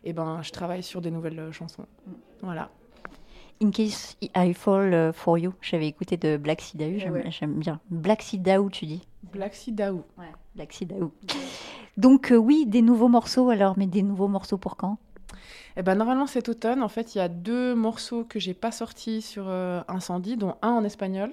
eh 0.09 0.13
ben, 0.13 0.41
je 0.41 0.51
travaille 0.51 0.83
sur 0.83 1.01
des 1.01 1.11
nouvelles 1.11 1.39
euh, 1.39 1.51
chansons. 1.51 1.85
Voilà. 2.41 2.69
In 3.61 3.71
Case 3.71 4.15
I 4.21 4.53
Fall 4.53 4.93
euh, 4.93 5.11
For 5.11 5.37
You, 5.37 5.53
j'avais 5.61 5.87
écouté 5.87 6.15
de 6.15 6.37
Black 6.37 6.61
Sidao, 6.61 6.97
j'aime 6.97 7.13
ouais. 7.13 7.47
bien. 7.47 7.79
Black 7.89 8.21
Sidao, 8.21 8.69
tu 8.69 8.85
dis 8.85 9.07
Black 9.31 9.55
Sidao. 9.55 10.05
Ouais, 10.17 10.31
Black 10.55 10.71
Sidao. 10.71 11.11
Donc, 11.97 12.31
euh, 12.31 12.37
oui, 12.37 12.65
des 12.67 12.81
nouveaux 12.81 13.07
morceaux 13.07 13.49
alors, 13.49 13.77
mais 13.77 13.87
des 13.87 14.03
nouveaux 14.03 14.27
morceaux 14.27 14.57
pour 14.57 14.77
quand? 14.77 14.97
Eh 15.75 15.81
ben, 15.81 15.95
normalement, 15.95 16.27
cet 16.27 16.49
automne, 16.49 16.81
en 16.81 16.87
fait, 16.87 17.15
il 17.15 17.17
y 17.17 17.21
a 17.21 17.27
deux 17.27 17.75
morceaux 17.75 18.23
que 18.23 18.39
j'ai 18.39 18.53
pas 18.53 18.71
sortis 18.71 19.21
sur 19.21 19.45
euh, 19.47 19.81
Incendie, 19.87 20.37
dont 20.37 20.55
un 20.61 20.69
en 20.69 20.83
espagnol, 20.83 21.31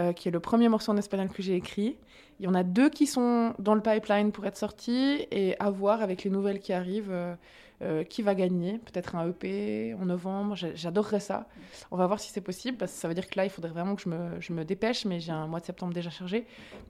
euh, 0.00 0.12
qui 0.12 0.28
est 0.28 0.30
le 0.30 0.40
premier 0.40 0.68
morceau 0.68 0.92
en 0.92 0.96
espagnol 0.96 1.28
que 1.28 1.42
j'ai 1.42 1.54
écrit. 1.54 1.96
Il 2.38 2.46
y 2.46 2.48
en 2.48 2.54
a 2.54 2.62
deux 2.62 2.88
qui 2.88 3.06
sont 3.06 3.52
dans 3.58 3.74
le 3.74 3.82
pipeline 3.82 4.32
pour 4.32 4.46
être 4.46 4.56
sortis 4.56 5.26
et 5.30 5.56
à 5.60 5.68
voir 5.68 6.00
avec 6.00 6.24
les 6.24 6.30
nouvelles 6.30 6.60
qui 6.60 6.72
arrivent 6.72 7.10
euh, 7.10 7.34
euh, 7.82 8.02
qui 8.02 8.22
va 8.22 8.34
gagner. 8.34 8.78
Peut-être 8.78 9.14
un 9.14 9.28
EP 9.28 9.94
en 10.00 10.06
novembre. 10.06 10.54
J'adorerais 10.56 11.20
ça. 11.20 11.48
On 11.90 11.98
va 11.98 12.06
voir 12.06 12.18
si 12.18 12.30
c'est 12.30 12.40
possible 12.40 12.78
parce 12.78 12.92
que 12.92 12.98
ça 12.98 13.08
veut 13.08 13.14
dire 13.14 13.28
que 13.28 13.36
là, 13.36 13.44
il 13.44 13.50
faudrait 13.50 13.72
vraiment 13.72 13.94
que 13.94 14.02
je 14.40 14.52
me, 14.52 14.64
dépêche, 14.64 15.04
mais 15.04 15.20
j'ai 15.20 15.32
un 15.32 15.46
mois 15.46 15.60
de 15.60 15.66
septembre 15.66 15.92
déjà 15.92 16.08
chargé. 16.08 16.46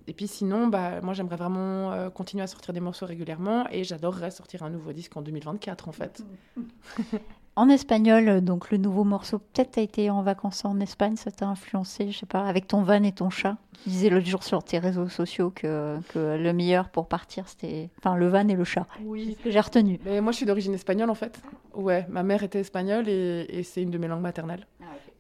Et 0.07 0.12
puis 0.12 0.29
sinon, 0.29 0.68
bah, 0.68 1.01
moi, 1.01 1.12
j'aimerais 1.12 1.37
vraiment 1.37 2.11
continuer 2.11 2.44
à 2.44 2.46
sortir 2.46 2.73
des 2.73 2.81
morceaux 2.81 3.07
régulièrement 3.07 3.66
et 3.70 3.83
j'adorerais 3.83 4.31
sortir 4.31 4.62
un 4.62 4.70
nouveau 4.70 4.92
disque 4.92 5.16
en 5.16 5.23
2024 5.23 5.88
en 5.88 5.92
fait. 5.92 6.23
En 7.57 7.69
espagnol, 7.69 8.41
donc 8.41 8.71
le 8.71 8.79
nouveau 8.79 9.05
morceau, 9.05 9.39
peut-être 9.39 9.73
t'as 9.73 9.83
été 9.83 10.09
en 10.09 10.23
vacances 10.23 10.65
en 10.65 10.79
Espagne, 10.81 11.17
ça 11.17 11.31
t'a 11.31 11.47
influencé, 11.47 12.11
je 12.11 12.19
sais 12.19 12.27
pas, 12.27 12.47
avec 12.47 12.67
ton 12.69 12.83
van 12.83 13.03
et 13.03 13.13
ton 13.13 13.29
chat. 13.29 13.57
Tu 13.83 13.91
disais 13.91 14.09
l'autre 14.09 14.27
jour 14.27 14.43
sur 14.43 14.63
tes 14.63 14.79
réseaux 14.79 15.09
sociaux 15.09 15.51
que, 15.55 15.99
que 16.13 16.39
le 16.39 16.53
meilleur 16.53 16.89
pour 16.89 17.07
partir, 17.07 17.49
c'était 17.49 17.91
enfin, 17.99 18.17
le 18.17 18.29
van 18.29 18.47
et 18.49 18.55
le 18.55 18.65
chat. 18.65 18.87
Oui. 19.05 19.31
C'est 19.31 19.39
ce 19.39 19.45
que 19.45 19.51
j'ai 19.51 19.61
retenu. 19.61 20.01
Mais 20.05 20.21
moi, 20.21 20.33
je 20.33 20.39
suis 20.39 20.47
d'origine 20.47 20.75
espagnole 20.75 21.11
en 21.11 21.15
fait. 21.15 21.43
Ouais, 21.75 22.07
ma 22.09 22.23
mère 22.23 22.43
était 22.43 22.61
espagnole 22.61 23.09
et, 23.09 23.47
et 23.49 23.63
c'est 23.63 23.83
une 23.83 23.91
de 23.91 23.99
mes 23.99 24.07
langues 24.07 24.23
maternelles. 24.23 24.67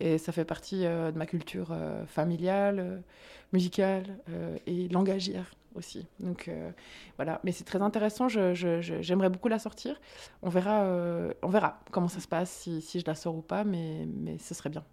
Et 0.02 0.16
ça 0.16 0.32
fait 0.32 0.46
partie 0.46 0.86
euh, 0.86 1.12
de 1.12 1.18
ma 1.18 1.26
culture 1.26 1.68
euh, 1.72 2.06
familiale, 2.06 2.78
euh, 2.78 2.98
musicale 3.52 4.04
euh, 4.30 4.56
et 4.66 4.88
langagière 4.88 5.52
aussi. 5.74 6.06
Donc 6.18 6.48
euh, 6.48 6.70
voilà, 7.16 7.40
mais 7.44 7.52
c'est 7.52 7.64
très 7.64 7.80
intéressant. 7.82 8.28
je- 8.28 8.54
je- 8.54 8.80
je- 8.80 9.00
J'aimerais 9.02 9.28
beaucoup 9.30 9.48
la 9.48 9.58
sortir. 9.58 10.00
On 10.42 10.48
verra, 10.48 10.82
euh, 10.82 11.32
on 11.42 11.48
verra 11.48 11.80
comment 11.90 12.08
ça 12.08 12.20
se 12.20 12.28
passe, 12.28 12.50
si, 12.50 12.80
si 12.82 13.00
je 13.00 13.04
la 13.06 13.14
sors 13.14 13.34
ou 13.36 13.42
pas, 13.42 13.64
mais, 13.64 14.06
mais 14.06 14.38
ce 14.38 14.54
serait 14.54 14.70
bien. 14.70 14.84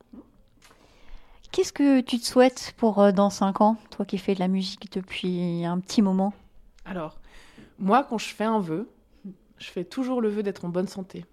Qu'est-ce 1.51 1.73
que 1.73 2.01
tu 2.01 2.19
te 2.19 2.25
souhaites 2.25 2.73
pour 2.77 2.99
euh, 2.99 3.11
dans 3.11 3.29
5 3.29 3.61
ans, 3.61 3.77
toi 3.89 4.05
qui 4.05 4.17
fais 4.17 4.35
de 4.35 4.39
la 4.39 4.47
musique 4.47 4.91
depuis 4.91 5.63
un 5.65 5.79
petit 5.79 6.01
moment? 6.01 6.33
Alors, 6.85 7.19
moi, 7.79 8.03
quand 8.03 8.17
je 8.17 8.27
fais 8.33 8.43
un 8.43 8.59
vœu, 8.59 8.89
je 9.57 9.67
fais 9.69 9.83
toujours 9.83 10.21
le 10.21 10.29
vœu 10.29 10.43
d'être 10.43 10.65
en 10.65 10.69
bonne 10.69 10.87
santé. 10.87 11.25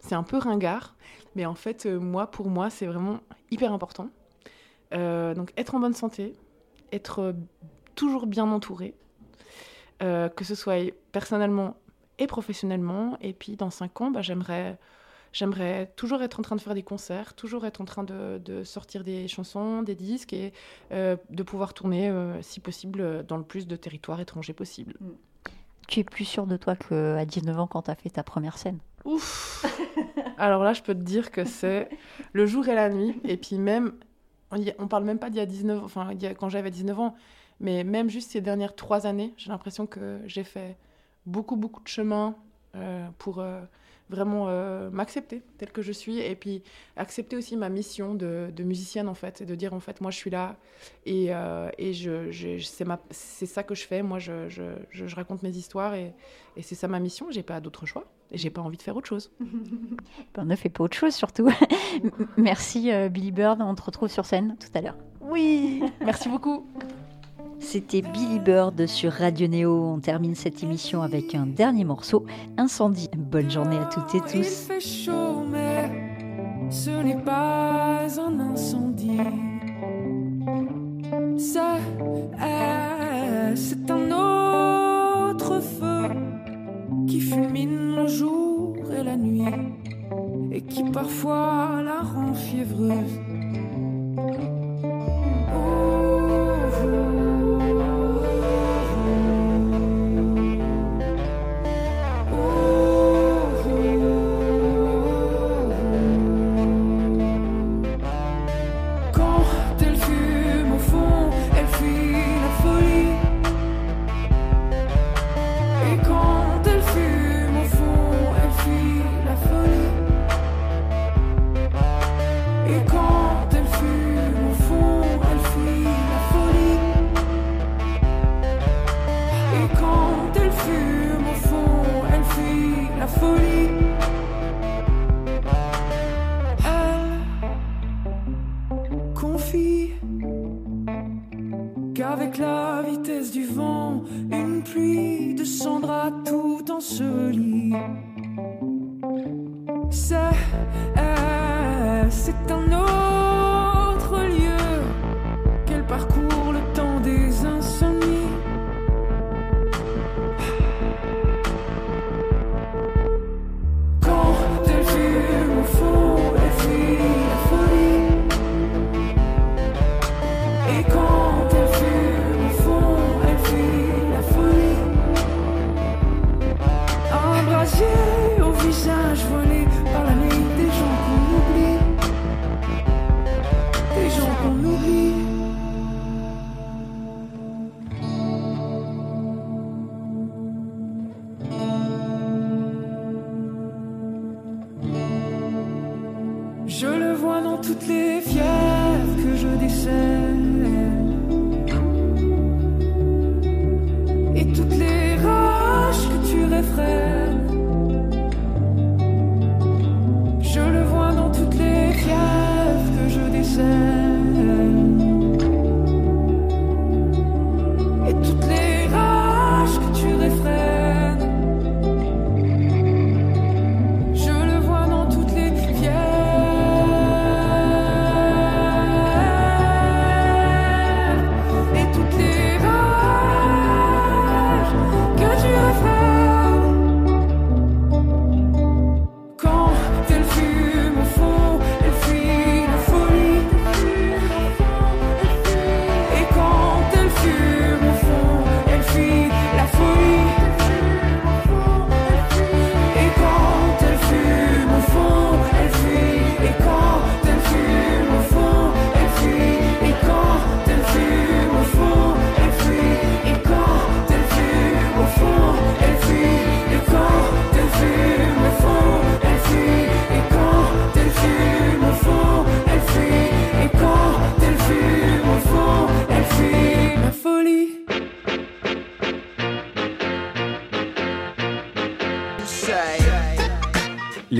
C'est 0.00 0.14
un 0.14 0.22
peu 0.22 0.38
ringard, 0.38 0.96
mais 1.36 1.46
en 1.46 1.54
fait, 1.54 1.86
moi, 1.86 2.30
pour 2.30 2.48
moi, 2.48 2.70
c'est 2.70 2.86
vraiment 2.86 3.20
hyper 3.50 3.72
important. 3.72 4.08
Donc, 4.90 5.52
être 5.56 5.74
en 5.74 5.80
bonne 5.80 5.94
santé, 5.94 6.34
être 6.92 7.34
toujours 7.98 8.28
bien 8.28 8.48
entouré, 8.52 8.94
euh, 10.02 10.28
que 10.28 10.44
ce 10.44 10.54
soit 10.54 10.92
personnellement 11.10 11.74
et 12.20 12.28
professionnellement. 12.28 13.18
Et 13.20 13.32
puis, 13.32 13.56
dans 13.56 13.70
cinq 13.70 14.00
ans, 14.00 14.12
bah, 14.12 14.22
j'aimerais, 14.22 14.78
j'aimerais 15.32 15.92
toujours 15.96 16.22
être 16.22 16.38
en 16.38 16.42
train 16.42 16.54
de 16.54 16.60
faire 16.60 16.74
des 16.74 16.84
concerts, 16.84 17.34
toujours 17.34 17.66
être 17.66 17.80
en 17.80 17.84
train 17.84 18.04
de, 18.04 18.40
de 18.44 18.62
sortir 18.62 19.02
des 19.02 19.26
chansons, 19.26 19.82
des 19.82 19.96
disques 19.96 20.32
et 20.32 20.52
euh, 20.92 21.16
de 21.30 21.42
pouvoir 21.42 21.74
tourner, 21.74 22.08
euh, 22.08 22.40
si 22.40 22.60
possible, 22.60 23.24
dans 23.26 23.36
le 23.36 23.42
plus 23.42 23.66
de 23.66 23.74
territoires 23.74 24.20
étrangers 24.20 24.52
possible. 24.52 24.94
Tu 25.88 26.00
es 26.00 26.04
plus 26.04 26.24
sûr 26.24 26.46
de 26.46 26.56
toi 26.56 26.76
qu'à 26.76 27.24
19 27.24 27.58
ans 27.58 27.66
quand 27.66 27.82
tu 27.82 27.90
as 27.90 27.96
fait 27.96 28.10
ta 28.10 28.22
première 28.22 28.58
scène? 28.58 28.78
Ouf 29.04 29.64
Alors 30.36 30.62
là, 30.62 30.72
je 30.72 30.82
peux 30.82 30.94
te 30.94 31.00
dire 31.02 31.32
que 31.32 31.44
c'est 31.44 31.88
le 32.32 32.46
jour 32.46 32.68
et 32.68 32.74
la 32.76 32.90
nuit. 32.90 33.20
Et 33.24 33.36
puis 33.36 33.56
même, 33.58 33.94
on, 34.52 34.56
y- 34.56 34.74
on 34.78 34.86
parle 34.86 35.04
même 35.04 35.18
pas 35.18 35.30
d'il 35.30 35.38
y 35.38 35.40
a 35.40 35.46
19 35.46 35.82
enfin, 35.82 36.10
il 36.12 36.22
y 36.22 36.26
a- 36.26 36.34
quand 36.34 36.48
j'avais 36.48 36.70
19 36.70 36.98
ans, 37.00 37.14
Mais 37.60 37.82
même 37.84 38.08
juste 38.08 38.30
ces 38.30 38.40
dernières 38.40 38.74
trois 38.76 39.06
années, 39.06 39.34
j'ai 39.36 39.50
l'impression 39.50 39.86
que 39.86 40.20
j'ai 40.26 40.44
fait 40.44 40.76
beaucoup, 41.26 41.56
beaucoup 41.56 41.82
de 41.82 41.88
chemin 41.88 42.36
euh, 42.76 43.06
pour 43.18 43.40
euh, 43.40 43.60
vraiment 44.10 44.46
euh, 44.48 44.88
m'accepter 44.90 45.42
telle 45.58 45.70
que 45.72 45.82
je 45.82 45.92
suis 45.92 46.18
et 46.18 46.34
puis 46.36 46.62
accepter 46.96 47.36
aussi 47.36 47.56
ma 47.56 47.68
mission 47.68 48.14
de, 48.14 48.50
de 48.54 48.62
musicienne 48.62 49.08
en 49.08 49.14
fait 49.14 49.40
et 49.40 49.44
de 49.44 49.54
dire 49.54 49.74
en 49.74 49.80
fait 49.80 50.00
moi 50.00 50.10
je 50.10 50.16
suis 50.16 50.30
là 50.30 50.56
et, 51.04 51.30
et 51.78 51.92
je, 51.92 52.30
je- 52.30 52.58
c'est 52.60 52.84
ma- 52.86 53.00
c'est 53.10 53.44
ça 53.46 53.62
que 53.62 53.74
je 53.74 53.84
fais. 53.86 54.02
Moi 54.02 54.18
je, 54.18 54.48
je, 54.48 54.62
je- 54.90 55.14
raconte 55.14 55.42
mes 55.42 55.50
histoires 55.56 55.94
et, 55.94 56.14
et 56.56 56.62
c'est 56.62 56.74
ça 56.76 56.86
ma 56.88 57.00
mission. 57.00 57.26
J'ai 57.30 57.42
pas 57.42 57.60
d'autre 57.60 57.84
choix 57.86 58.04
et 58.30 58.38
j'ai 58.38 58.50
pas 58.50 58.62
envie 58.62 58.76
de 58.78 58.82
faire 58.82 58.96
autre 58.96 59.08
chose. 59.08 59.30
On 60.36 60.44
ne 60.46 60.54
fait 60.56 60.68
pas 60.70 60.84
autre 60.84 60.96
chose 60.96 61.14
surtout. 61.14 61.50
Merci 62.38 62.90
Billy 63.10 63.32
Bird, 63.32 63.60
on 63.60 63.74
te 63.74 63.82
retrouve 63.82 64.08
sur 64.08 64.24
scène 64.26 64.56
tout 64.60 64.70
à 64.78 64.80
l'heure. 64.80 64.96
oui 65.20 65.82
merci 66.00 66.28
beaucoup 66.30 66.66
C'était 67.60 68.02
Billy 68.02 68.38
Bird 68.38 68.86
sur 68.86 69.12
Radio 69.12 69.46
Néo. 69.46 69.92
On 69.94 70.00
termine 70.00 70.34
cette 70.34 70.62
émission 70.62 71.02
avec 71.02 71.34
un 71.34 71.46
dernier 71.46 71.84
morceau, 71.84 72.24
Incendie. 72.56 73.08
Bonne 73.16 73.50
journée 73.50 73.76
à 73.76 73.84
toutes 73.86 74.14
et 74.14 74.18
Il 74.34 74.40
tous. 74.42 74.66
fait 74.66 74.80
chaud, 74.80 75.44
mais 75.50 75.90
ce 76.70 76.90
n'est 76.90 77.22
pas 77.22 78.06
un 78.20 78.40
incendie. 78.40 79.18
C'est, 81.36 81.58
euh, 81.60 83.52
c'est 83.54 83.90
un 83.90 85.30
autre 85.30 85.60
feu 85.60 86.08
qui 87.06 87.20
fulmine 87.20 87.96
le 87.96 88.06
jour 88.06 88.76
et 88.98 89.02
la 89.02 89.16
nuit 89.16 89.44
et 90.52 90.62
qui 90.62 90.82
parfois 90.84 91.82
la 91.84 92.00
rend 92.00 92.32
fiévreuse. 92.34 93.20